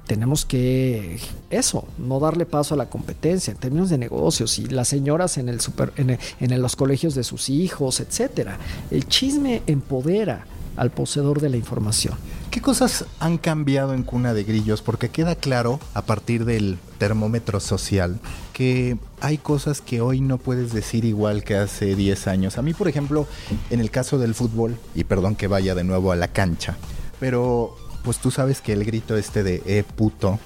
[0.07, 4.87] tenemos que eso, no darle paso a la competencia en términos de negocios y las
[4.87, 8.57] señoras en el super, en, los colegios de sus hijos, etcétera.
[8.91, 12.15] El chisme empodera al poseedor de la información.
[12.49, 14.81] ¿Qué cosas han cambiado en Cuna de Grillos?
[14.81, 18.19] Porque queda claro a partir del termómetro social
[18.53, 22.57] que hay cosas que hoy no puedes decir igual que hace 10 años.
[22.57, 23.27] A mí, por ejemplo,
[23.69, 26.77] en el caso del fútbol, y perdón que vaya de nuevo a la cancha,
[27.19, 30.39] pero pues tú sabes que el grito este de eh puto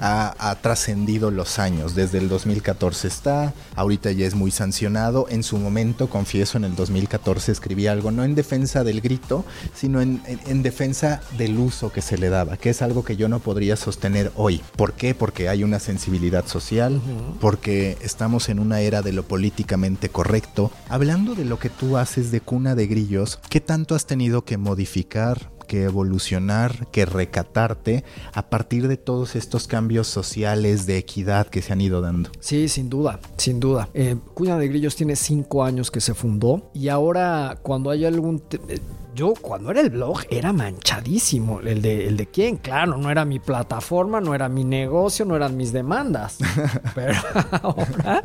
[0.00, 1.94] ha, trascendido los años.
[1.94, 5.26] Desde el 2014 está, ahorita ya es muy sancionado.
[5.28, 10.00] En su momento, confieso, en el 2014 escribí algo, no en defensa del grito, sino
[10.00, 10.22] en,
[10.62, 14.32] defensa del uso que se le daba, que es algo que yo no podría sostener
[14.34, 14.62] hoy.
[14.76, 15.14] ¿Por qué?
[15.14, 17.00] Porque hay una sensibilidad social,
[17.40, 20.70] porque estamos en una era de lo políticamente correcto.
[20.88, 24.56] Hablando de lo que tú haces de cuna de grillos, ¿qué tanto has tenido que
[24.56, 25.55] modificar?
[25.66, 31.72] Que evolucionar, que recatarte a partir de todos estos cambios sociales de equidad que se
[31.72, 32.30] han ido dando.
[32.40, 33.88] Sí, sin duda, sin duda.
[33.94, 38.42] Eh, de Grillos tiene cinco años que se fundó y ahora cuando hay algún...
[38.68, 38.78] Eh,
[39.14, 41.60] yo cuando era el blog era manchadísimo.
[41.60, 45.34] El de, el de quién, claro, no era mi plataforma, no era mi negocio, no
[45.34, 46.36] eran mis demandas.
[46.94, 47.14] Pero
[47.62, 48.22] ahora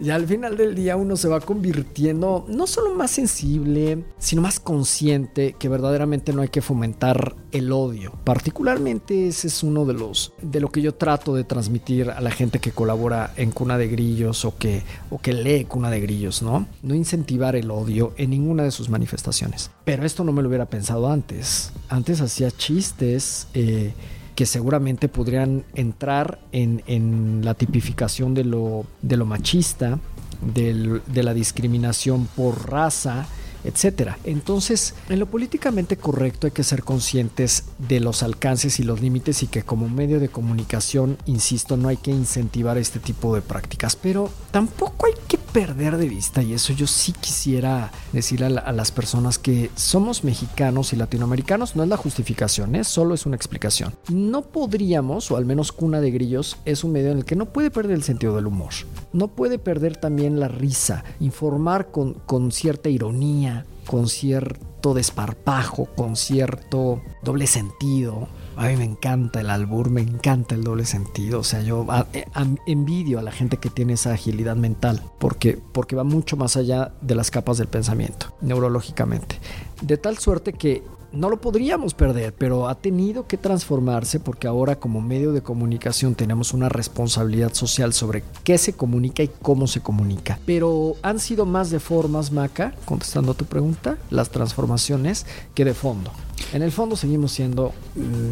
[0.00, 4.60] y al final del día uno se va convirtiendo no solo más sensible, sino más
[4.60, 8.12] consciente que verdaderamente no hay que fomentar el odio.
[8.24, 12.30] Particularmente ese es uno de los de lo que yo trato de transmitir a la
[12.30, 16.42] gente que colabora en Cuna de Grillos o que o que lee Cuna de Grillos,
[16.42, 16.66] ¿no?
[16.82, 19.70] No incentivar el odio en ninguna de sus manifestaciones.
[19.84, 21.72] Pero esto no me lo hubiera pensado antes.
[21.88, 23.92] Antes hacía chistes eh,
[24.40, 29.98] que seguramente podrían entrar en, la tipificación de lo, de lo machista,
[30.40, 33.26] de la discriminación por raza
[33.64, 34.18] etcétera.
[34.24, 39.42] Entonces, en lo políticamente correcto hay que ser conscientes de los alcances y los límites
[39.42, 43.96] y que como medio de comunicación, insisto, no hay que incentivar este tipo de prácticas,
[43.96, 48.92] pero tampoco hay que perder de vista y eso yo sí quisiera decirle a, las
[48.92, 52.84] personas que somos mexicanos y latinoamericanos, no es la justificación, ¿eh?
[52.84, 53.94] solo es una explicación.
[54.08, 57.46] No podríamos, o al menos Cuna de Grillos, es un medio en el que no
[57.46, 58.72] puede perder el sentido del humor,
[59.12, 66.16] no puede perder también la risa, informar con, con cierta ironía, con cierto desparpajo, con
[66.16, 68.28] cierto doble sentido.
[68.56, 71.40] A mí me encanta el albur, me encanta el doble sentido.
[71.40, 72.26] O sea, yo eh,
[72.66, 76.92] envidio a la gente que tiene esa agilidad mental, porque, porque va mucho más allá
[77.00, 79.38] de las capas del pensamiento, neurológicamente.
[79.80, 84.76] De tal suerte que no lo podríamos perder, pero ha tenido que transformarse porque ahora
[84.76, 89.80] como medio de comunicación tenemos una responsabilidad social sobre qué se comunica y cómo se
[89.80, 90.38] comunica.
[90.46, 95.74] Pero han sido más de formas, Maca, contestando a tu pregunta, las transformaciones que de
[95.74, 96.12] fondo.
[96.52, 97.72] En el fondo seguimos siendo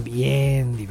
[0.02, 0.88] bien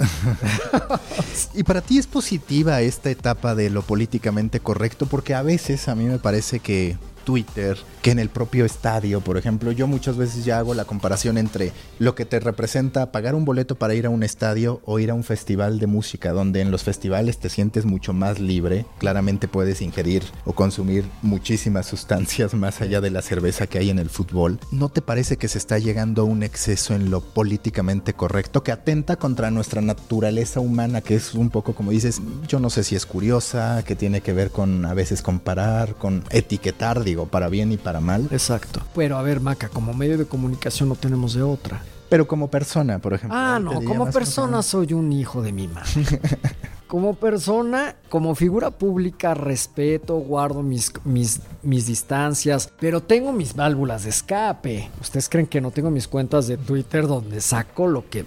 [1.54, 5.95] y para ti es positiva esta etapa de lo políticamente correcto porque a veces a
[5.95, 6.95] mí me parece que
[7.28, 9.74] Twitter que en el propio estadio, por ejemplo.
[9.74, 13.76] Yo muchas veces ya hago la comparación entre lo que te representa pagar un boleto
[13.76, 16.84] para ir a un estadio o ir a un festival de música, donde en los
[16.84, 18.86] festivales te sientes mucho más libre.
[18.98, 24.00] Claramente puedes ingerir o consumir muchísimas sustancias más allá de la cerveza que hay en
[24.00, 24.58] el fútbol.
[24.72, 28.72] ¿No te parece que se está llegando a un exceso en lo políticamente correcto que
[28.72, 32.96] atenta contra nuestra naturaleza humana, que es un poco como dices, yo no sé si
[32.96, 37.71] es curiosa, que tiene que ver con a veces comparar, con etiquetar, digo, para bien
[37.71, 38.27] y para mal.
[38.32, 38.82] Exacto.
[38.95, 41.82] Pero a ver, Maca, como medio de comunicación no tenemos de otra.
[42.10, 43.38] Pero como persona, por ejemplo.
[43.38, 46.06] Ah, no, como persona soy un hijo de mi madre.
[46.88, 54.06] como persona, como figura pública, respeto, guardo mis, mis, mis distancias, pero tengo mis válvulas
[54.06, 54.89] de escape.
[55.01, 58.25] ¿Ustedes creen que no tengo mis cuentas de Twitter donde saco lo que,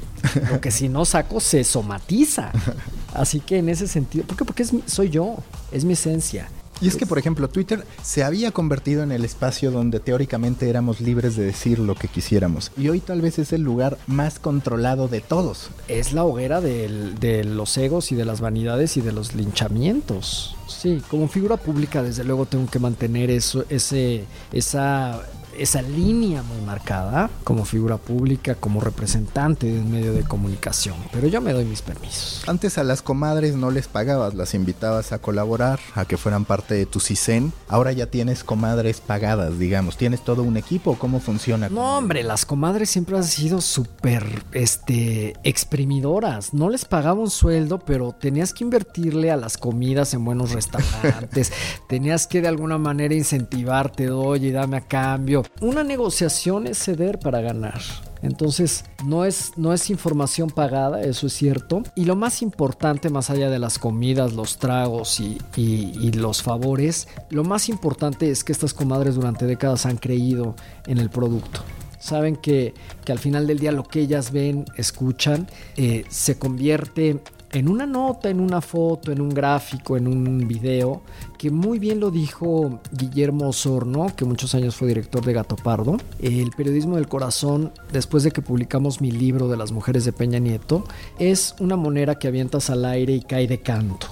[0.50, 2.52] lo que si no saco se somatiza?
[3.14, 4.44] Así que en ese sentido, ¿por qué?
[4.44, 5.36] Porque es soy yo,
[5.72, 6.48] es mi esencia.
[6.80, 11.00] Y es que, por ejemplo, Twitter se había convertido en el espacio donde teóricamente éramos
[11.00, 12.72] libres de decir lo que quisiéramos.
[12.76, 15.70] Y hoy tal vez es el lugar más controlado de todos.
[15.88, 20.56] Es la hoguera de los egos y de las vanidades y de los linchamientos.
[20.68, 25.20] Sí, como figura pública, desde luego tengo que mantener eso, ese, esa
[25.58, 30.96] esa línea muy marcada como figura pública, como representante de un medio de comunicación.
[31.12, 32.42] Pero yo me doy mis permisos.
[32.46, 36.74] Antes a las comadres no les pagabas, las invitabas a colaborar, a que fueran parte
[36.74, 37.52] de tu CISEN.
[37.68, 39.96] Ahora ya tienes comadres pagadas, digamos.
[39.96, 40.98] ¿Tienes todo un equipo?
[40.98, 41.68] ¿Cómo funciona?
[41.68, 46.54] No, hombre, las comadres siempre han sido súper este, exprimidoras.
[46.54, 51.52] No les pagaba un sueldo, pero tenías que invertirle a las comidas en buenos restaurantes.
[51.88, 57.40] tenías que de alguna manera incentivarte, oye, dame a cambio una negociación es ceder para
[57.40, 57.80] ganar.
[58.22, 61.82] Entonces, no es, no es información pagada, eso es cierto.
[61.94, 67.08] Y lo más importante, más allá de las comidas, los tragos y, y, los favores,
[67.30, 70.54] lo más importante es que estas comadres durante décadas han creído
[70.86, 71.62] en el producto
[71.98, 72.72] saben que,
[73.04, 77.20] que, al final del día lo que ellas ven, escuchan, eh, se convierte
[77.52, 81.02] en una nota, en una foto, en un gráfico, en un video,
[81.36, 85.96] que muy bien lo dijo Guillermo Osorno, que muchos años fue director de Gato Pardo.
[86.20, 90.38] El periodismo del corazón, después de que publicamos mi libro de las mujeres de Peña
[90.38, 90.84] Nieto,
[91.18, 94.06] es una moneda que avientas al aire y cae de canto,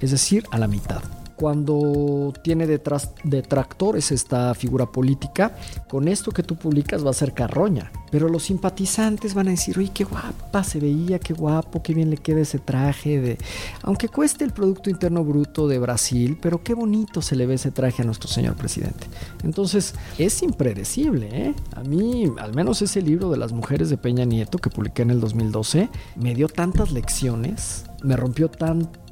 [0.00, 1.02] es decir, a la mitad
[1.36, 5.56] cuando tiene detrás detractores esta figura política,
[5.88, 7.90] con esto que tú publicas va a ser carroña.
[8.12, 12.10] Pero los simpatizantes van a decir, oye, qué guapa se veía, qué guapo, qué bien
[12.10, 13.20] le queda ese traje.
[13.20, 13.38] De...
[13.82, 17.70] Aunque cueste el Producto Interno Bruto de Brasil, pero qué bonito se le ve ese
[17.70, 19.06] traje a nuestro señor presidente.
[19.42, 21.28] Entonces, es impredecible.
[21.32, 21.54] ¿eh?
[21.74, 25.10] A mí, al menos ese libro de las mujeres de Peña Nieto que publiqué en
[25.10, 29.02] el 2012, me dio tantas lecciones, me rompió tanto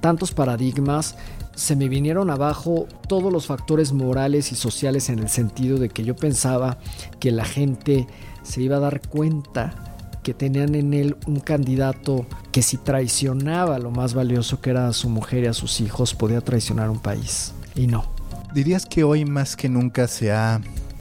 [0.00, 1.16] tantos paradigmas,
[1.58, 6.04] se me vinieron abajo todos los factores morales y sociales en el sentido de que
[6.04, 6.78] yo pensaba
[7.18, 8.06] que la gente
[8.44, 9.74] se iba a dar cuenta
[10.22, 14.92] que tenían en él un candidato que si traicionaba lo más valioso que era a
[14.92, 17.52] su mujer y a sus hijos, podía traicionar un país.
[17.74, 18.04] Y no.
[18.54, 20.60] ¿Dirías que hoy más que nunca se ha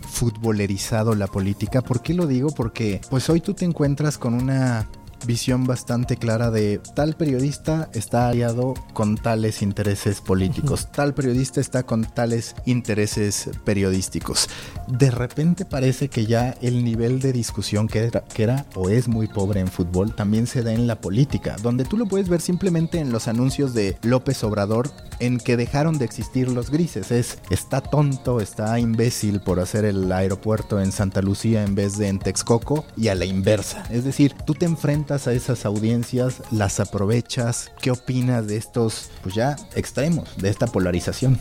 [0.09, 1.83] futbolerizado la política?
[1.83, 2.49] ¿Por qué lo digo?
[2.49, 4.87] Porque pues hoy tú te encuentras con una
[5.25, 11.83] visión bastante clara de tal periodista está aliado con tales intereses políticos, tal periodista está
[11.83, 14.49] con tales intereses periodísticos.
[14.87, 19.07] De repente parece que ya el nivel de discusión que era, que era o es
[19.07, 22.41] muy pobre en fútbol también se da en la política, donde tú lo puedes ver
[22.41, 27.11] simplemente en los anuncios de López Obrador en que dejaron de existir los grises.
[27.11, 32.07] Es está tonto, está imbécil por hacer el aeropuerto en Santa Lucía en vez de
[32.07, 33.83] en Texcoco y a la inversa.
[33.89, 37.71] Es decir, tú te enfrentas a esas audiencias, las aprovechas.
[37.81, 41.39] ¿Qué opinas de estos, pues ya, extremos, de esta polarización?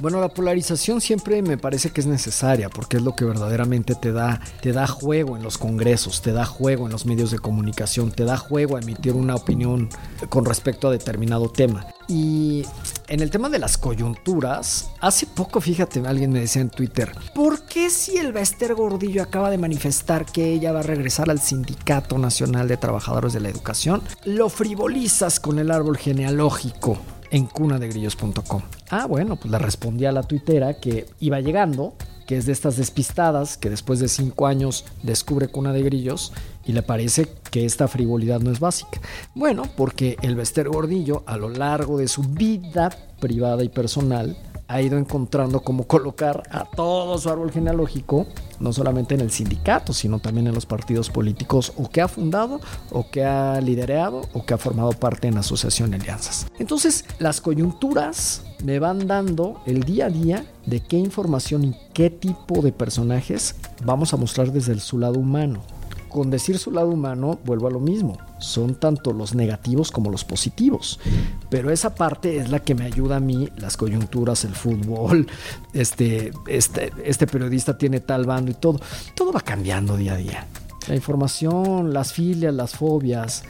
[0.00, 4.12] Bueno, la polarización siempre me parece que es necesaria porque es lo que verdaderamente te
[4.12, 8.12] da, te da juego en los congresos, te da juego en los medios de comunicación,
[8.12, 9.88] te da juego a emitir una opinión
[10.28, 11.86] con respecto a determinado tema.
[12.08, 12.64] Y
[13.08, 17.62] en el tema de las coyunturas, hace poco, fíjate, alguien me decía en Twitter, ¿por
[17.62, 22.18] qué si el Bester Gordillo acaba de manifestar que ella va a regresar al Sindicato
[22.18, 26.98] Nacional de Trabajadores de la Educación, lo frivolizas con el árbol genealógico?
[27.30, 28.62] en cunadegrillos.com.
[28.90, 31.94] Ah, bueno, pues le respondí a la tuitera que iba llegando,
[32.26, 36.32] que es de estas despistadas que después de cinco años descubre Cuna de Grillos
[36.66, 39.00] y le parece que esta frivolidad no es básica.
[39.34, 42.90] Bueno, porque el Bester Gordillo a lo largo de su vida
[43.20, 44.36] privada y personal
[44.68, 48.26] ha ido encontrando cómo colocar a todo su árbol genealógico,
[48.58, 52.60] no solamente en el sindicato, sino también en los partidos políticos o que ha fundado,
[52.90, 56.46] o que ha liderado, o que ha formado parte en asociación alianzas.
[56.58, 62.10] Entonces, las coyunturas me van dando el día a día de qué información y qué
[62.10, 63.54] tipo de personajes
[63.84, 65.62] vamos a mostrar desde su lado humano
[66.16, 68.16] con decir su lado humano, vuelvo a lo mismo.
[68.38, 70.98] Son tanto los negativos como los positivos.
[71.50, 75.26] Pero esa parte es la que me ayuda a mí, las coyunturas, el fútbol,
[75.74, 78.80] este, este, este periodista tiene tal bando y todo.
[79.14, 80.46] Todo va cambiando día a día.
[80.88, 83.44] La información, las filias, las fobias.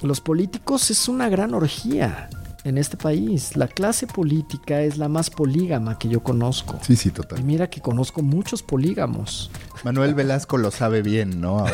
[0.00, 2.28] Los políticos es una gran orgía
[2.66, 3.56] en este país.
[3.56, 6.78] La clase política es la más polígama que yo conozco.
[6.82, 7.38] Sí, sí, total.
[7.38, 9.50] Y mira que conozco muchos polígamos.
[9.84, 11.56] Manuel Velasco lo sabe bien, ¿no?
[11.64, 11.66] o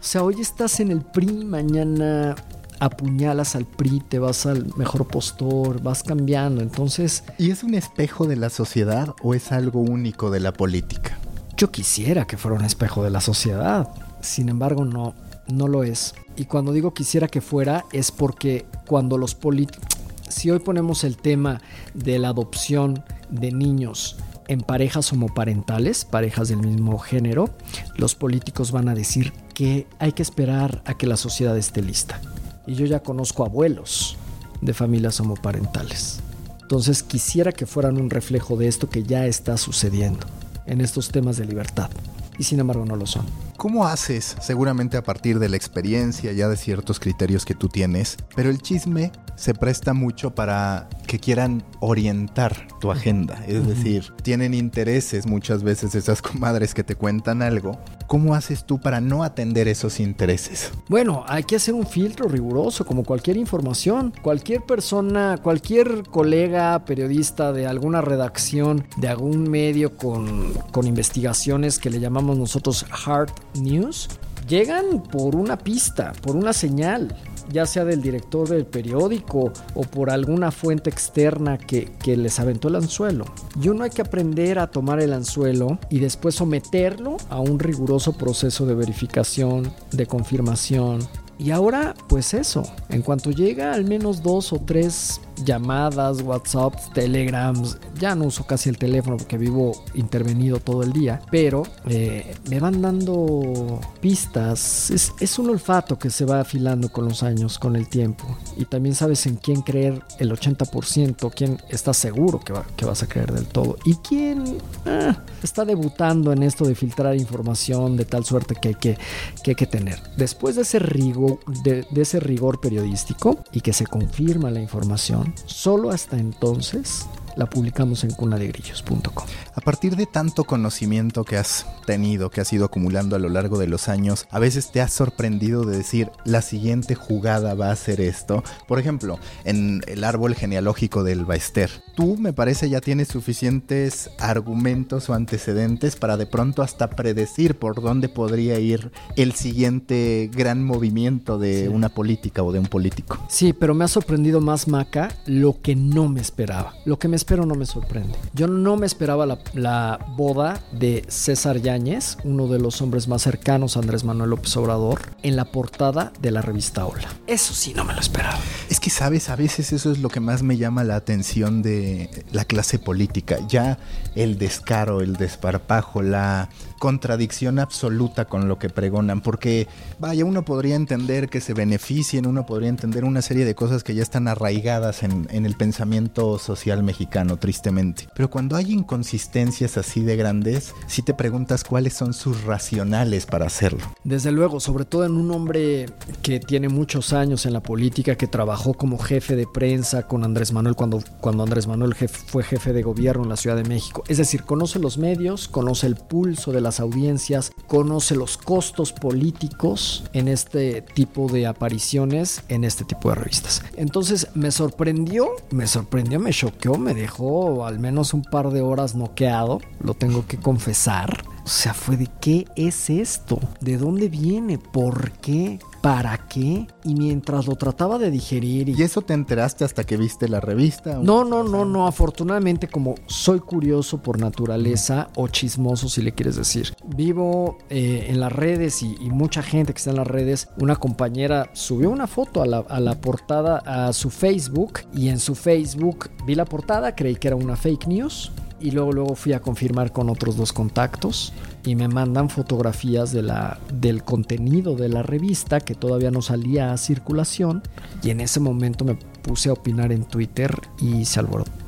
[0.00, 2.36] sea, hoy estás en el PRI, mañana
[2.78, 6.62] apuñalas al PRI, te vas al mejor postor, vas cambiando.
[6.62, 7.24] Entonces.
[7.36, 11.18] ¿Y es un espejo de la sociedad o es algo único de la política?
[11.56, 13.88] Yo quisiera que fuera un espejo de la sociedad.
[14.20, 15.14] Sin embargo, no,
[15.48, 16.14] no lo es.
[16.36, 19.86] Y cuando digo quisiera que fuera, es porque cuando los políticos.
[20.28, 21.60] Si hoy ponemos el tema
[21.92, 24.16] de la adopción de niños
[24.48, 27.50] en parejas homoparentales, parejas del mismo género,
[27.96, 32.20] los políticos van a decir que hay que esperar a que la sociedad esté lista.
[32.66, 34.16] Y yo ya conozco abuelos
[34.60, 36.20] de familias homoparentales.
[36.62, 40.26] Entonces quisiera que fueran un reflejo de esto que ya está sucediendo
[40.66, 41.90] en estos temas de libertad.
[42.38, 43.26] Y sin embargo no lo son.
[43.56, 44.36] ¿Cómo haces?
[44.40, 48.60] Seguramente a partir de la experiencia ya de ciertos criterios que tú tienes, pero el
[48.60, 53.42] chisme se presta mucho para que quieran orientar tu agenda.
[53.46, 57.78] Es decir, tienen intereses muchas veces esas comadres que te cuentan algo.
[58.06, 60.70] ¿Cómo haces tú para no atender esos intereses?
[60.88, 64.12] Bueno, hay que hacer un filtro riguroso, como cualquier información.
[64.22, 71.90] Cualquier persona, cualquier colega periodista de alguna redacción, de algún medio con, con investigaciones que
[71.90, 74.08] le llamamos nosotros hard news,
[74.48, 77.14] llegan por una pista, por una señal
[77.50, 82.76] ya sea del director del periódico o por alguna fuente externa que, les aventó el
[82.76, 83.24] anzuelo.
[83.60, 88.12] Y uno hay que aprender a tomar el anzuelo y después someterlo a un riguroso
[88.12, 91.00] proceso de verificación, de confirmación,
[91.36, 97.78] y ahora, pues eso, en cuanto llega al menos dos o tres llamadas, WhatsApp, Telegrams,
[97.98, 102.60] ya no uso casi el teléfono porque vivo intervenido todo el día, pero eh, me
[102.60, 104.90] van dando pistas.
[104.90, 108.24] Es, un olfato que se va afilando con los años, con el tiempo.
[108.56, 113.08] Y también sabes en quién creer el 80%, quién está seguro que, que vas a
[113.08, 113.76] creer del todo.
[113.84, 118.74] Y quién ah, está debutando en esto de filtrar información de tal suerte que hay
[118.74, 118.98] que,
[119.42, 120.00] que, hay que tener.
[120.16, 125.90] Después de ese rigor, de, ese rigor periodístico y que se confirma la información, solo
[125.90, 127.06] hasta entonces
[127.36, 129.26] la publicamos en cunadegrillos.com.
[129.54, 133.58] A partir de tanto conocimiento que has tenido, que has ido acumulando a lo largo
[133.58, 137.76] de los años, a veces te has sorprendido de decir, la siguiente jugada va a
[137.76, 138.42] ser esto.
[138.66, 145.08] Por ejemplo, en el árbol genealógico del Baester, tú me parece ya tienes suficientes argumentos
[145.08, 151.38] o antecedentes para de pronto hasta predecir por dónde podría ir el siguiente gran movimiento
[151.38, 153.18] de una política o de un político.
[153.28, 156.74] Sí, pero me ha sorprendido más Maca lo que no me esperaba.
[156.84, 158.18] Lo que me espero no me sorprende.
[158.34, 163.76] Yo no me esperaba la, boda de César Yáñez, uno de los hombres más cercanos
[163.76, 167.08] a Andrés Manuel López Obrador, en la portada de la revista Hola.
[167.26, 168.38] Eso sí no me lo esperaba.
[168.68, 172.10] Es que sabes, a veces eso es lo que más me llama la atención de
[172.30, 173.38] la clase política.
[173.48, 173.78] Ya
[174.14, 179.66] el descaro, el desparpajo, la contradicción absoluta con lo que pregonan, porque
[179.98, 183.94] vaya, uno podría entender que se beneficien, uno podría entender una serie de cosas que
[183.94, 188.08] ya están arraigadas en el pensamiento social mexicano, tristemente.
[188.14, 193.46] Pero cuando hay inconsistencias así de grandes, sí te preguntas cuáles son sus racionales para
[193.46, 193.80] hacerlo.
[194.02, 195.86] Desde luego, sobre todo en un hombre
[196.22, 200.52] que tiene muchos años en la política, que trabajó como jefe de prensa con Andrés
[200.52, 204.02] Manuel cuando, cuando Andrés Manuel fue jefe de gobierno en la Ciudad de México.
[204.08, 210.04] Es decir, conoce los medios, conoce el pulso de las audiencias, conoce los costos políticos
[210.12, 213.62] en este tipo de apariciones, en este tipo de revistas.
[213.76, 218.94] Entonces me sorprendió, me sorprendió, me choqueó, me dejó al menos un par de horas
[218.94, 221.22] noqueado, lo tengo que confesar.
[221.44, 226.66] O sea, fue de qué es esto, de dónde viene, por qué, para qué.
[226.84, 228.70] Y mientras lo trataba de digerir.
[228.70, 230.98] ¿Y, eso te enteraste hasta que viste la revista?
[231.02, 231.86] No, no, no, no.
[231.86, 238.20] Afortunadamente, como soy curioso por naturaleza o chismoso, si le quieres decir, vivo eh, en
[238.20, 240.48] las redes y, mucha gente que está en las redes.
[240.58, 245.20] Una compañera subió una foto a la, a la portada a su Facebook y en
[245.20, 248.32] su Facebook vi la portada, creí que era una fake news
[248.64, 251.34] y luego, luego fui a confirmar con otros dos contactos
[251.66, 256.72] y me mandan fotografías de la, del contenido de la revista que todavía no salía
[256.72, 257.62] a circulación
[258.02, 261.64] y en ese momento me puse a opinar en Twitter y se alborotó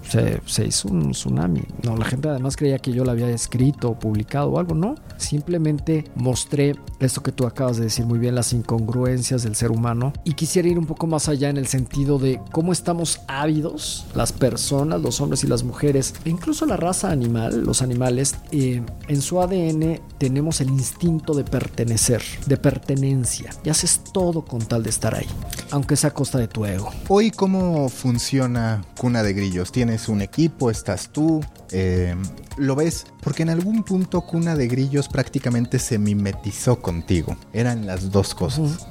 [0.47, 1.63] se, hizo un tsunami.
[1.83, 4.95] No, la gente además creía que yo la había escrito o publicado o algo, no.
[5.17, 10.13] Simplemente mostré esto que tú acabas de decir muy bien, las incongruencias del ser humano.
[10.25, 14.33] Y quisiera ir un poco más allá en el sentido de cómo estamos ávidos, las
[14.33, 19.23] personas, los hombres y las mujeres, e incluso la raza animal, los animales, eh, en
[19.23, 23.51] su ADN tenemos el instinto de pertenecer, de pertenencia.
[23.65, 25.27] Y haces todo con tal de estar ahí,
[25.71, 26.93] aunque sea a costa de tu ego.
[27.09, 29.73] Hoy, ¿cómo funciona Cuna de Grillos?
[29.73, 31.41] ¿Tienes es un equipo, estás tú,
[31.73, 32.15] eh,
[32.57, 37.37] lo ves, porque en algún punto Cuna de Grillos prácticamente se mimetizó contigo.
[37.53, 38.87] Eran las dos cosas.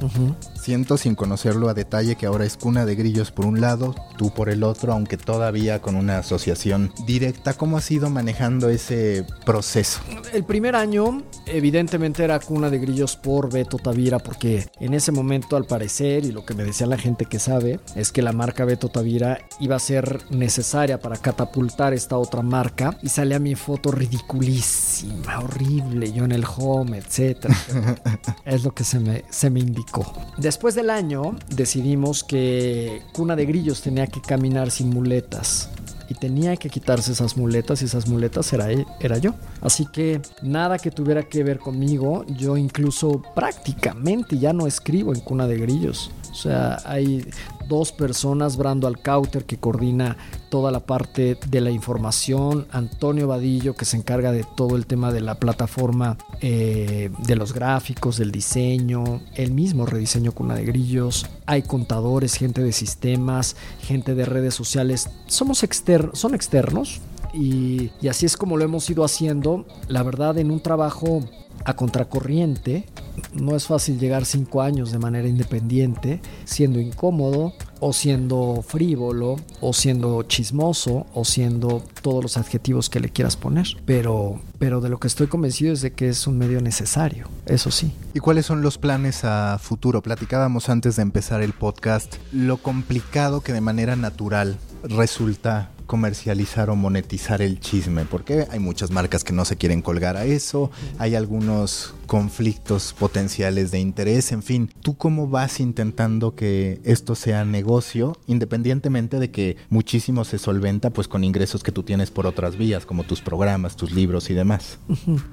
[0.62, 4.34] Siento sin conocerlo a detalle que ahora es Cuna de Grillos por un lado, tú
[4.34, 7.54] por el otro, aunque todavía con una asociación directa.
[7.54, 10.02] ¿Cómo has ido manejando ese proceso?
[10.34, 15.56] El primer año, evidentemente, era Cuna de Grillos por Beto Tavira, porque en ese momento,
[15.56, 18.66] al parecer, y lo que me decía la gente que sabe, es que la marca
[18.66, 23.56] Beto Tavira iba a ser necesaria para catapultar esta otra marca y sale a mi
[23.56, 27.48] foto ridiculísima, horrible, yo en el home, etc.
[28.46, 30.12] es lo que se me, se me indicó.
[30.38, 35.70] Después del año decidimos que Cuna de Grillos tenía que caminar sin muletas
[36.10, 38.68] y tenía que quitarse esas muletas y esas muletas era,
[39.00, 39.36] era yo.
[39.62, 45.22] Así que nada que tuviera que ver conmigo, yo incluso prácticamente ya no escribo en
[45.22, 46.12] Cuna de Grillos.
[46.32, 47.26] O sea, hay
[47.68, 50.18] dos personas, Brando Alcauter que coordina
[50.50, 55.12] toda la parte de la información, Antonio Vadillo que se encarga de todo el tema
[55.12, 61.26] de la plataforma eh, de los gráficos, del diseño, el mismo rediseño Cuna de Grillos,
[61.46, 67.02] hay contadores, gente de sistemas, gente de redes sociales, somos externos, son externos,
[67.36, 71.22] y, así es como lo hemos ido haciendo, la verdad, en un trabajo
[71.64, 72.86] a contracorriente.
[73.34, 79.74] No es fácil llegar cinco años de manera independiente, siendo incómodo, o siendo frívolo, o
[79.74, 83.68] siendo chismoso, o siendo todos los adjetivos que le quieras poner.
[83.86, 87.72] Pero, pero de lo que estoy convencido es de que es un medio necesario, eso
[87.72, 87.94] sí.
[88.14, 90.02] ¿Y cuáles son los planes a futuro?
[90.02, 96.76] Platicábamos antes de empezar el podcast lo complicado que de manera natural resulta comercializar o
[96.76, 101.16] monetizar el chisme, porque hay muchas marcas que no se quieren colgar a eso, hay
[101.16, 108.18] algunos conflictos potenciales de interés, en fin, ¿tú cómo vas intentando que esto sea negocio,
[108.28, 112.86] independientemente de que muchísimo se solventa pues con ingresos que tú tienes por otras vías,
[112.86, 114.80] como tus programas, tus libros y demás?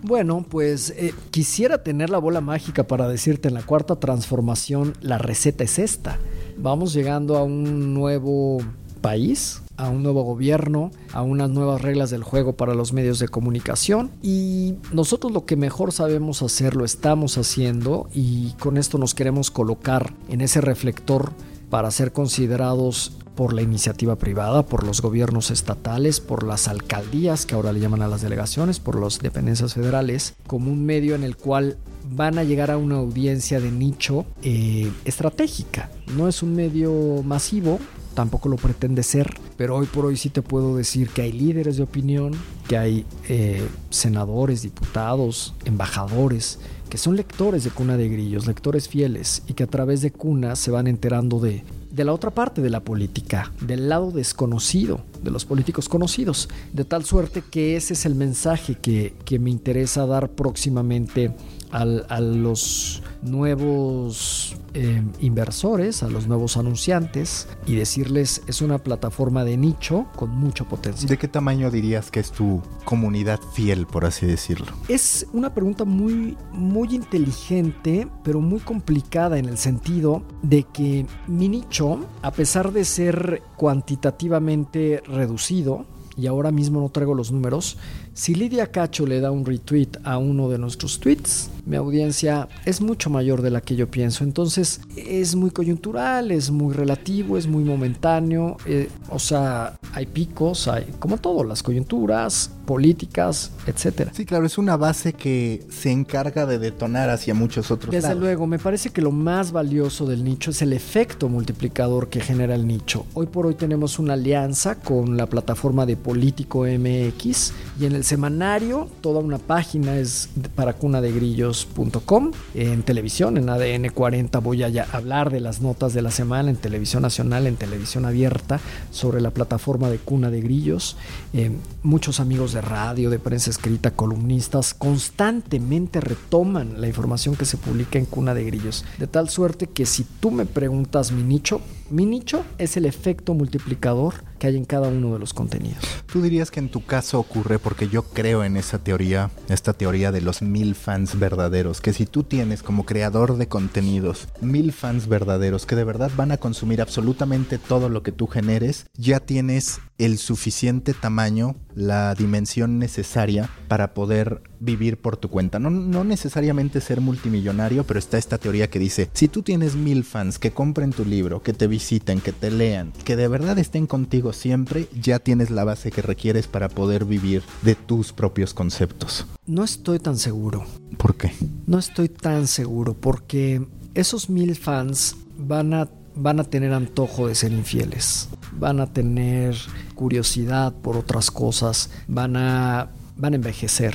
[0.03, 5.19] Bueno, pues eh, quisiera tener la bola mágica para decirte en la cuarta transformación, la
[5.19, 6.19] receta es esta.
[6.57, 8.59] Vamos llegando a un nuevo
[9.01, 13.29] país, a un nuevo gobierno, a unas nuevas reglas del juego para los medios de
[13.29, 19.15] comunicación y nosotros lo que mejor sabemos hacer lo estamos haciendo y con esto nos
[19.15, 21.33] queremos colocar en ese reflector
[21.71, 27.55] para ser considerados por la iniciativa privada, por los gobiernos estatales, por las alcaldías, que
[27.55, 31.37] ahora le llaman a las delegaciones, por las dependencias federales, como un medio en el
[31.37, 31.79] cual
[32.11, 35.91] van a llegar a una audiencia de nicho eh, estratégica.
[36.15, 37.79] No es un medio masivo,
[38.13, 41.77] tampoco lo pretende ser, pero hoy por hoy sí te puedo decir que hay líderes
[41.77, 42.33] de opinión,
[42.69, 46.59] que hay eh, senadores, diputados, embajadores,
[46.89, 50.57] que son lectores de Cuna de Grillos, lectores fieles, y que a través de Cuna
[50.57, 55.31] se van enterando de, de la otra parte de la política, del lado desconocido de
[55.31, 60.07] los políticos conocidos, de tal suerte que ese es el mensaje que, que me interesa
[60.07, 61.35] dar próximamente
[61.73, 69.45] al, a los nuevos eh, inversores, a los nuevos anunciantes y decirles es una plataforma
[69.45, 71.09] de nicho con mucho potencial.
[71.09, 74.69] ¿De qué tamaño dirías que es tu comunidad fiel, por así decirlo?
[74.89, 81.49] Es una pregunta muy, muy inteligente, pero muy complicada en el sentido de que mi
[81.49, 85.85] nicho, a pesar de ser cuantitativamente reducido,
[86.17, 87.79] y ahora mismo no traigo los números,
[88.15, 92.81] si Lidia Cacho le da un retweet a uno de nuestros tweets, mi audiencia es
[92.81, 94.25] mucho mayor de la que yo pienso.
[94.25, 98.57] Entonces es muy coyuntural, es muy relativo, es muy momentáneo.
[98.67, 104.13] Eh, o sea, hay picos, hay como todo, las coyunturas, políticas, etcétera.
[104.15, 108.21] Sí, claro, es una base que se encarga de detonar hacia muchos otros Desde lados.
[108.21, 112.55] luego, me parece que lo más valioso del nicho es el efecto multiplicador que genera
[112.55, 113.07] el nicho.
[113.15, 118.02] Hoy por hoy tenemos una alianza con la plataforma de Político MX y en el
[118.05, 122.33] semanario toda una página es para cunadegrillos.com.
[122.55, 126.57] En televisión, en ADN 40 voy a hablar de las notas de la semana en
[126.57, 130.97] televisión nacional, en televisión abierta sobre la plataforma de Cuna de Grillos.
[131.33, 131.51] Eh,
[131.83, 137.99] muchos amigos de radio, de prensa escrita, columnistas, constantemente retoman la información que se publica
[137.99, 138.85] en Cuna de Grillos.
[138.99, 141.61] De tal suerte que si tú me preguntas mi nicho,
[141.93, 145.85] mi nicho es el efecto multiplicador que hay en cada uno de los contenidos.
[146.11, 150.11] Tú dirías que en tu caso ocurre porque yo creo en esa teoría, esta teoría
[150.11, 155.07] de los mil fans verdaderos, que si tú tienes como creador de contenidos mil fans
[155.07, 159.81] verdaderos que de verdad van a consumir absolutamente todo lo que tú generes, ya tienes
[159.99, 165.59] el suficiente tamaño, la dimensión necesaria para poder vivir por tu cuenta.
[165.61, 170.39] No, necesariamente ser multimillonario, pero está esta teoría que dice, si tú tienes mil fans
[170.41, 171.82] que compren tu libro, que te visiten,
[172.23, 176.47] que te lean, que de verdad estén contigo siempre, ya tienes la base que requieres
[176.47, 179.27] para poder vivir de tus propios conceptos.
[179.47, 180.65] No estoy tan seguro.
[180.97, 181.33] ¿Por qué?
[181.67, 187.35] No estoy tan seguro porque esos mil fans van a van a tener antojo de
[187.35, 188.29] ser infieles,
[188.59, 189.57] van a tener
[189.95, 193.95] curiosidad por otras cosas, van a, van a envejecer,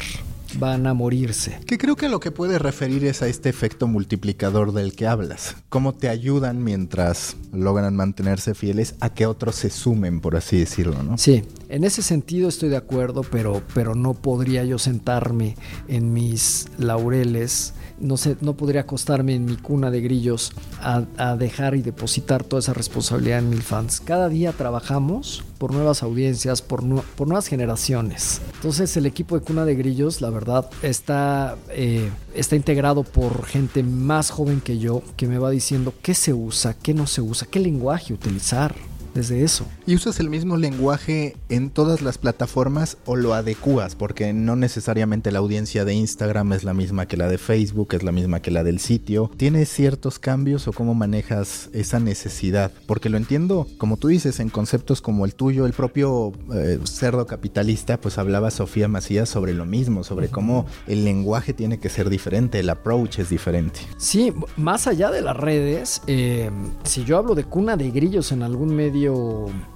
[0.56, 1.60] van a morirse.
[1.66, 5.56] Que creo que lo que puede referir es a este efecto multiplicador del que hablas.
[5.70, 11.04] Cómo te ayudan mientras logran mantenerse fieles a que otros se sumen, por así decirlo,
[11.04, 11.18] ¿no?
[11.18, 15.56] Sí, en ese sentido estoy de acuerdo, pero, pero no podría yo sentarme
[15.88, 21.76] en mis laureles no, sé, no podría acostarme en mi cuna de grillos a, dejar
[21.76, 24.00] y depositar toda esa responsabilidad en mil fans.
[24.00, 26.84] Cada día trabajamos por nuevas audiencias, por,
[27.16, 28.42] por nuevas generaciones.
[28.56, 33.84] Entonces el equipo de cuna de grillos, la verdad, está, eh, está integrado por gente
[33.84, 37.48] más joven que yo que me va diciendo qué se usa, qué no se usa,
[37.50, 38.76] qué lenguaje utilizar
[39.18, 39.66] desde eso.
[39.88, 43.96] ¿Y usas el mismo lenguaje en todas las plataformas o lo adecuas?
[43.96, 48.04] Porque no necesariamente la audiencia de Instagram es la misma que la de Facebook, es
[48.04, 49.32] la misma que la del sitio.
[49.36, 52.72] ¿Tienes ciertos cambios o cómo manejas esa necesidad?
[52.86, 57.26] Porque lo entiendo, como tú dices, en conceptos como el tuyo, el propio eh, cerdo
[57.26, 62.12] capitalista, pues hablaba Sofía Macías sobre lo mismo, sobre cómo el lenguaje tiene que ser
[62.12, 63.80] diferente, el approach es diferente.
[63.98, 66.52] Sí, más allá de las redes, eh,
[66.84, 69.07] si yo hablo de cuna de grillos en algún medio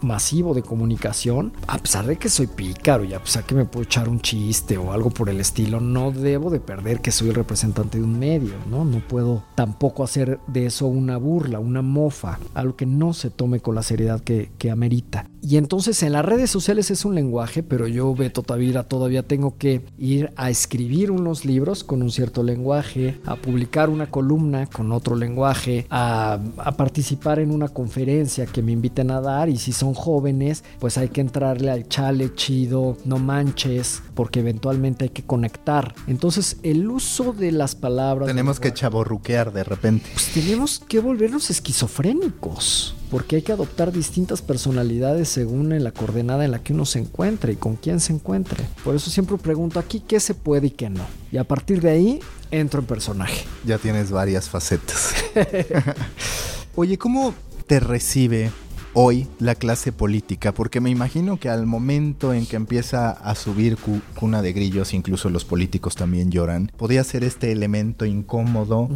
[0.02, 3.84] masivo de comunicación, a pesar de que soy pícaro y a pesar que me puedo
[3.84, 7.36] echar un chiste o algo por el estilo, no debo de perder que soy el
[7.36, 8.86] representante de un medio, ¿no?
[8.86, 13.60] No puedo tampoco hacer de eso una burla, una mofa, algo que no se tome
[13.60, 15.28] con la seriedad que, que amerita.
[15.42, 19.58] Y entonces en las redes sociales es un lenguaje, pero yo, Beto Tavira, todavía tengo
[19.58, 24.92] que ir a escribir unos libros con un cierto lenguaje, a publicar una columna con
[24.92, 29.72] otro lenguaje, a, a participar en una conferencia que me inviten a dar y si
[29.72, 35.24] son jóvenes, pues hay que entrarle al chale chido, no manches, porque eventualmente hay que
[35.24, 35.94] conectar.
[36.08, 38.28] Entonces el uso de las palabras...
[38.28, 40.10] Tenemos que chaborruquear de repente.
[40.14, 46.46] Pues tenemos que volvernos esquizofrénicos porque hay que adoptar distintas personalidades según en la coordenada
[46.46, 48.64] en la que uno se encuentre y con quién se encuentre.
[48.86, 51.06] Por eso siempre pregunto aquí qué se puede y qué no.
[51.32, 52.20] Y a partir de ahí
[52.52, 53.46] entro en personaje.
[53.66, 55.14] Ya tienes varias facetas.
[56.76, 57.34] Oye, ¿cómo
[57.68, 58.50] te recibe
[58.94, 60.54] hoy la clase política?
[60.54, 63.78] Porque me imagino que al momento en que empieza a subir
[64.16, 68.90] cuna de grillos, incluso los políticos también lloran, podría ser este elemento incómodo.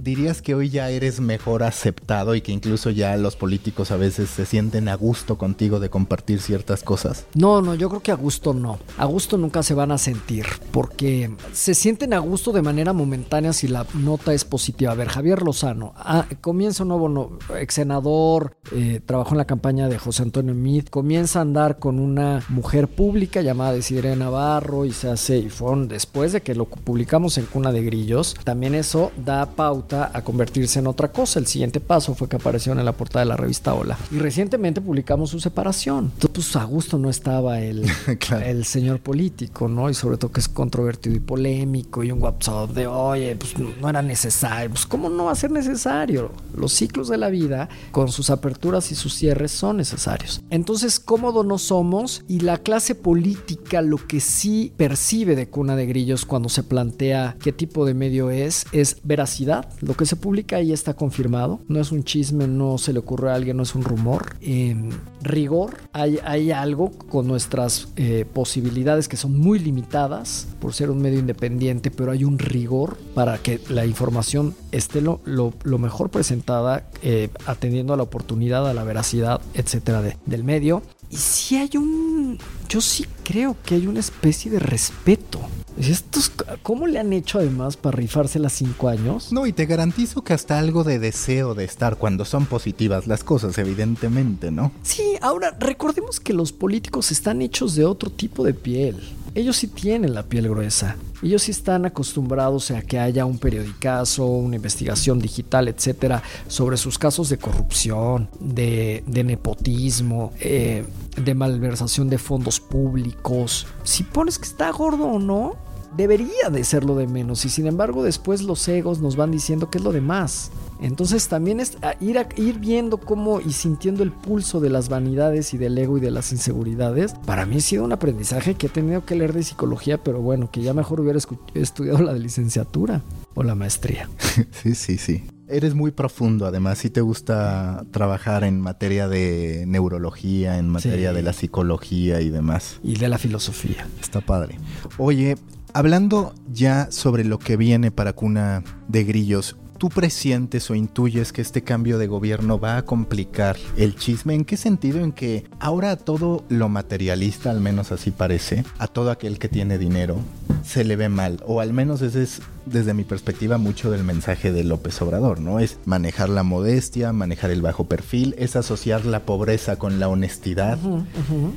[0.00, 4.30] ¿Dirías que hoy ya eres mejor aceptado y que incluso ya los políticos a veces
[4.30, 7.26] se sienten a gusto contigo de compartir ciertas cosas?
[7.34, 8.78] No, no, yo creo que a gusto no.
[8.98, 13.52] A gusto nunca se van a sentir porque se sienten a gusto de manera momentánea
[13.52, 14.92] si la nota es positiva.
[14.92, 19.88] A ver, Javier Lozano, ah, comienza un nuevo ex senador, eh, trabajó en la campaña
[19.88, 24.92] de José Antonio Meade, comienza a andar con una mujer pública llamada Desideria Navarro y
[24.92, 29.12] se hace, y fueron después de que lo publicamos en Cuna de Grillos, también eso
[29.16, 31.38] da pauta a convertirse en otra cosa.
[31.38, 33.96] El siguiente paso fue que apareció en la portada de la revista Hola.
[34.10, 36.12] Y recientemente publicamos su separación.
[36.20, 37.86] Entonces, pues a gusto no estaba el,
[38.44, 39.88] el señor político, ¿no?
[39.88, 43.88] Y sobre todo que es controvertido y polémico y un WhatsApp de, oye, pues no
[43.88, 44.68] era necesario.
[44.68, 46.30] Pues, ¿cómo no va a ser necesario?
[46.54, 50.42] Los ciclos de la vida, con sus aperturas y sus cierres, son necesarios.
[50.50, 55.86] Entonces, cómodo no somos y la clase política lo que sí percibe de Cuna de
[55.86, 59.68] Grillos cuando se plantea qué tipo de medio es, es veracidad.
[59.80, 61.60] Lo que se publica ahí está confirmado.
[61.68, 64.36] No es un chisme, no se le ocurre a alguien, no es un rumor.
[64.40, 64.90] Em,
[65.24, 71.00] rigor, hay, hay, algo con nuestras eh, posibilidades que son muy limitadas por ser un
[71.00, 76.88] medio independiente, pero hay un rigor para que la información esté lo, lo, mejor presentada,
[77.02, 80.82] eh, atendiendo a la oportunidad, a la veracidad, etcétera, del medio.
[81.14, 82.40] Y si hay un.
[82.68, 85.38] Yo sí creo que hay una especie de respeto.
[85.78, 86.32] Estos,
[86.64, 89.32] ¿Cómo le han hecho además para rifarse las cinco años?
[89.32, 93.22] No, y te garantizo que hasta algo de deseo de estar cuando son positivas las
[93.22, 94.72] cosas, evidentemente, ¿no?
[94.82, 99.00] Sí, ahora recordemos que los políticos están hechos de otro tipo de piel
[99.34, 100.96] ellos sí tienen la piel gruesa.
[101.22, 106.98] Ellos sí están acostumbrados a que haya un periodicazo, una investigación digital, etcétera, sobre sus
[106.98, 110.84] casos de corrupción, de, nepotismo, eh,
[111.16, 113.66] de malversación de fondos públicos.
[113.82, 115.56] Si pones que está gordo o no,
[115.96, 117.44] debería de ser lo de menos.
[117.44, 120.50] Y sin embargo, después los egos nos van diciendo que es lo de más.
[120.80, 125.54] Entonces también es ir, a, ir viendo cómo y sintiendo el pulso de las vanidades
[125.54, 127.14] y del ego y de las inseguridades.
[127.24, 130.50] Para mí ha sido un aprendizaje que he tenido que leer de psicología, pero bueno,
[130.50, 131.18] que ya mejor hubiera
[131.54, 133.02] estudiado la de licenciatura
[133.34, 134.08] o la maestría.
[134.50, 135.24] Sí, sí, sí.
[135.46, 141.22] Eres muy profundo, además, si te gusta trabajar en materia de neurología, en materia de
[141.22, 142.80] la psicología y demás.
[142.82, 143.86] Y de la filosofía.
[144.00, 144.58] Está padre.
[144.96, 145.36] Oye,
[145.74, 151.42] hablando ya sobre lo que viene para Cuna de Grillos, ¿Tú presientes o intuyes que
[151.42, 154.34] este cambio de gobierno va a complicar el chisme?
[154.34, 155.00] ¿En qué sentido?
[155.00, 159.76] En que ahora todo lo materialista, al menos así parece, a todo aquel que tiene
[159.76, 160.16] dinero,
[160.64, 161.42] se le ve mal.
[161.46, 165.60] O al menos ese es, desde mi perspectiva, mucho del mensaje de López Obrador, ¿no?
[165.60, 170.78] Es manejar la modestia, manejar el bajo perfil, es asociar la pobreza con la honestidad.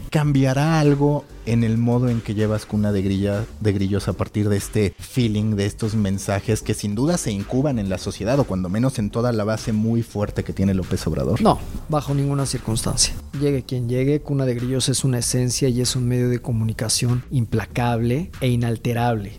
[0.09, 4.49] ¿Cambiará algo en el modo en que llevas cuna de, grilla, de grillos a partir
[4.49, 8.43] de este feeling, de estos mensajes que sin duda se incuban en la sociedad o
[8.43, 11.41] cuando menos en toda la base muy fuerte que tiene López Obrador?
[11.41, 11.57] No,
[11.87, 13.13] bajo ninguna circunstancia.
[13.39, 17.23] Llegue quien llegue, Cuna de Grillos es una esencia y es un medio de comunicación
[17.31, 18.76] implacable e inalterable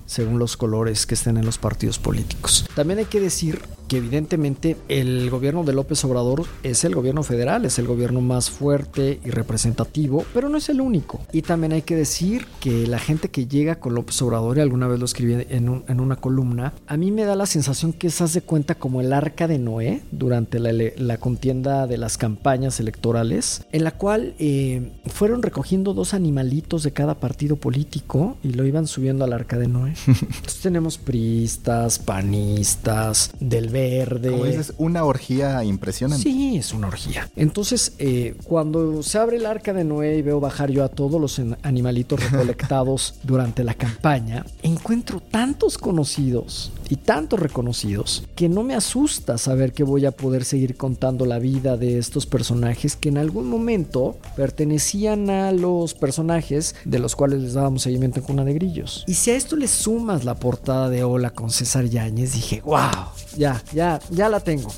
[0.07, 2.66] según los colores que estén en los partidos políticos.
[2.74, 7.64] También hay que decir que evidentemente el gobierno de López Obrador es el gobierno federal,
[7.64, 11.20] es el gobierno más fuerte y representativo, pero no es el único.
[11.32, 14.86] Y también hay que decir que la gente que llega con López Obrador, y alguna
[14.86, 18.24] vez lo escribí en, en una columna, a mí me da la sensación que se
[18.24, 23.62] hace cuenta como el arca de Noé durante la, la contienda de las campañas electorales,
[23.72, 28.86] en la cual eh, fueron recogiendo dos animalitos de cada partido político y lo iban
[28.86, 29.95] subiendo al arca de Noé.
[30.07, 34.31] Entonces tenemos priistas, panistas, del verde.
[34.31, 36.22] Como dices, una orgía impresionante.
[36.22, 37.29] Sí, es una orgía.
[37.37, 41.20] Entonces, eh, cuando se abre el arca de Noé y veo bajar yo a todos
[41.20, 48.74] los animalitos recolectados durante la campaña, encuentro tantos conocidos y tantos reconocidos que no me
[48.74, 53.18] asusta saber que voy a poder seguir contando la vida de estos personajes que en
[53.18, 58.55] algún momento pertenecían a los personajes de los cuales les dábamos seguimiento en Cuna de
[58.55, 59.05] Grillos.
[59.07, 63.12] Y si a esto le sumas la portada de Hola con César Yáñez, dije, wow,
[63.36, 64.70] ya, ya, ya la tengo.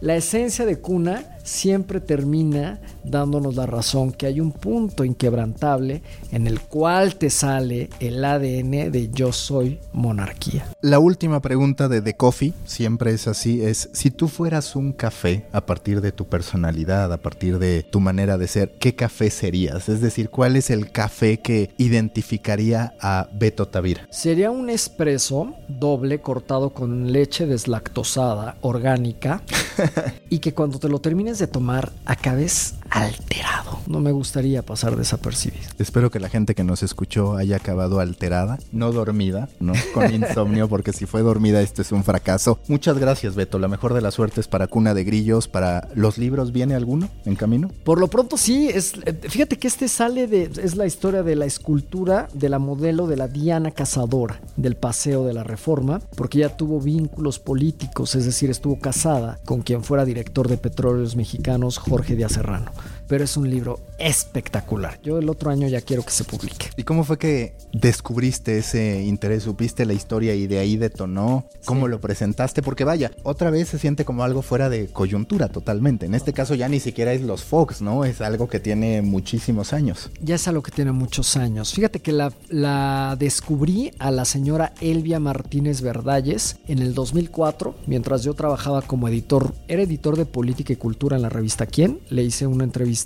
[0.00, 6.46] La esencia de Cuna siempre termina dándonos la razón que hay un punto inquebrantable en
[6.46, 10.66] el cual te sale el ADN de yo soy monarquía.
[10.82, 15.46] La última pregunta de The Coffee, siempre es así, es si tú fueras un café
[15.52, 19.88] a partir de tu personalidad, a partir de tu manera de ser, ¿qué café serías?
[19.88, 24.06] Es decir, ¿cuál es el café que identificaría a Beto Tavira?
[24.10, 29.42] Sería un espresso doble cortado con leche deslactosada, orgánica,
[30.28, 33.80] y que cuando te lo termines de tomar, acabes alterado.
[33.86, 35.64] No me gustaría pasar desapercibido.
[35.78, 39.72] Espero que la gente que nos escuchó haya acabado alterada, no dormida, ¿no?
[39.94, 42.58] Con insomnio, porque si fue dormida, este es un fracaso.
[42.68, 43.58] Muchas gracias, Beto.
[43.58, 46.52] La mejor de las suertes para Cuna de Grillos, para los libros.
[46.52, 47.70] ¿Viene alguno en camino?
[47.84, 51.36] Por lo pronto sí, es, eh, fíjate que este sale de, es la historia de
[51.36, 56.38] la escultura de la modelo de la Diana Cazadora del Paseo de la Reforma, porque
[56.38, 61.78] ella tuvo vínculos políticos, es decir, estuvo casada con quien fuera director de Petróleos Mexicanos,
[61.78, 62.72] Jorge Díaz Serrano
[63.08, 65.00] pero es un libro espectacular.
[65.02, 66.70] Yo el otro año ya quiero que se publique.
[66.76, 69.42] ¿Y cómo fue que descubriste ese interés?
[69.42, 71.46] ¿Supiste la historia y de ahí detonó?
[71.64, 72.62] ¿Cómo lo presentaste?
[72.62, 76.06] Porque vaya, otra vez se siente como algo fuera de coyuntura totalmente.
[76.06, 78.04] En este caso ya ni siquiera es los Fox, ¿no?
[78.04, 80.10] Es algo que tiene muchísimos años.
[80.20, 81.72] Ya es algo que tiene muchos años.
[81.72, 88.22] Fíjate que la, la descubrí a la señora Elvia Martínez Verdalles en el 2004, mientras
[88.22, 92.00] yo trabajaba como editor, era editor de política y cultura en la revista Quién.
[92.10, 92.97] Le hice una entrevista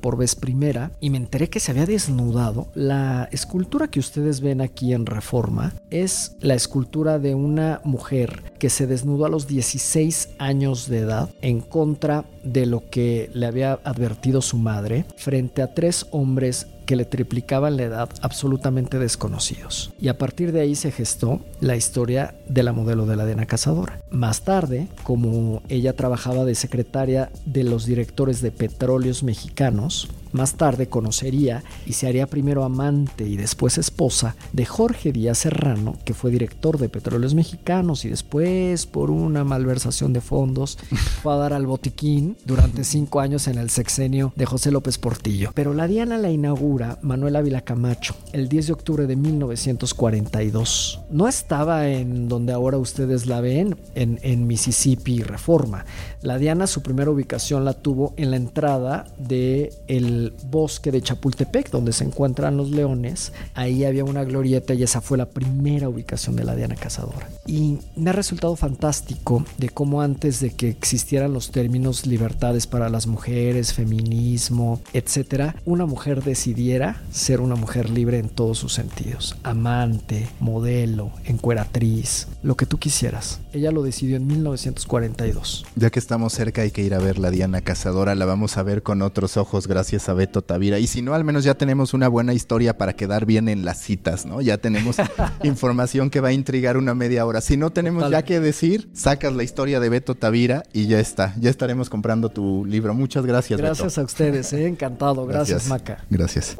[0.00, 2.68] por vez primera y me enteré que se había desnudado.
[2.74, 8.70] La escultura que ustedes ven aquí en Reforma es la escultura de una mujer que
[8.70, 13.78] se desnudó a los 16 años de edad en contra de lo que le había
[13.84, 19.92] advertido su madre frente a tres hombres que le triplicaban la edad absolutamente desconocidos.
[20.00, 23.44] Y a partir de ahí se gestó la historia de la modelo de la Dena
[23.44, 24.00] Cazadora.
[24.10, 30.88] Más tarde, como ella trabajaba de secretaria de los directores de petróleos mexicanos, más tarde
[30.88, 36.30] conocería y se haría primero amante y después esposa de Jorge Díaz Serrano, que fue
[36.30, 40.78] director de Petróleos Mexicanos y después por una malversación de fondos
[41.22, 45.50] fue a dar al botiquín durante cinco años en el sexenio de José López Portillo.
[45.54, 51.00] Pero la Diana la inaugura Manuel Ávila Camacho el 10 de octubre de 1942.
[51.10, 55.84] No estaba en donde ahora ustedes la ven, en, en Mississippi Reforma.
[56.22, 60.17] La Diana su primera ubicación la tuvo en la entrada de el
[60.50, 63.32] bosque de Chapultepec, donde se encuentran los leones.
[63.54, 67.28] Ahí había una glorieta y esa fue la primera ubicación de la Diana Cazadora.
[67.46, 72.88] Y me ha resultado fantástico de cómo antes de que existieran los términos libertades para
[72.88, 79.36] las mujeres, feminismo, etcétera, una mujer decidiera ser una mujer libre en todos sus sentidos.
[79.42, 83.40] Amante, modelo, encueratriz, lo que tú quisieras.
[83.52, 85.64] Ella lo decidió en 1942.
[85.76, 88.62] Ya que estamos cerca hay que ir a ver la Diana Cazadora, la vamos a
[88.62, 90.78] ver con otros ojos gracias Beto Tavira.
[90.78, 93.80] Y si no, al menos ya tenemos una buena historia para quedar bien en las
[93.80, 94.40] citas, ¿no?
[94.40, 94.96] Ya tenemos
[95.42, 97.40] información que va a intrigar una media hora.
[97.40, 101.34] Si no tenemos ya que decir, sacas la historia de Beto Tavira y ya está.
[101.38, 102.94] Ya estaremos comprando tu libro.
[102.94, 104.66] Muchas gracias, Gracias a ustedes, ¿eh?
[104.66, 105.26] encantado.
[105.26, 106.04] Gracias, gracias, Maca.
[106.10, 106.56] Gracias.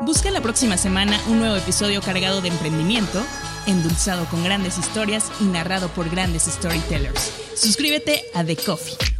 [0.00, 3.20] Busca la próxima semana un nuevo episodio cargado de emprendimiento,
[3.66, 7.32] endulzado con grandes historias y narrado por grandes storytellers.
[7.54, 9.17] Suscríbete a The Coffee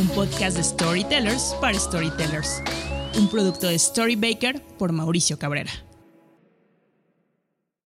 [0.00, 2.62] un podcast de storytellers para storytellers,
[3.18, 5.72] un producto de Storybaker por Mauricio Cabrera.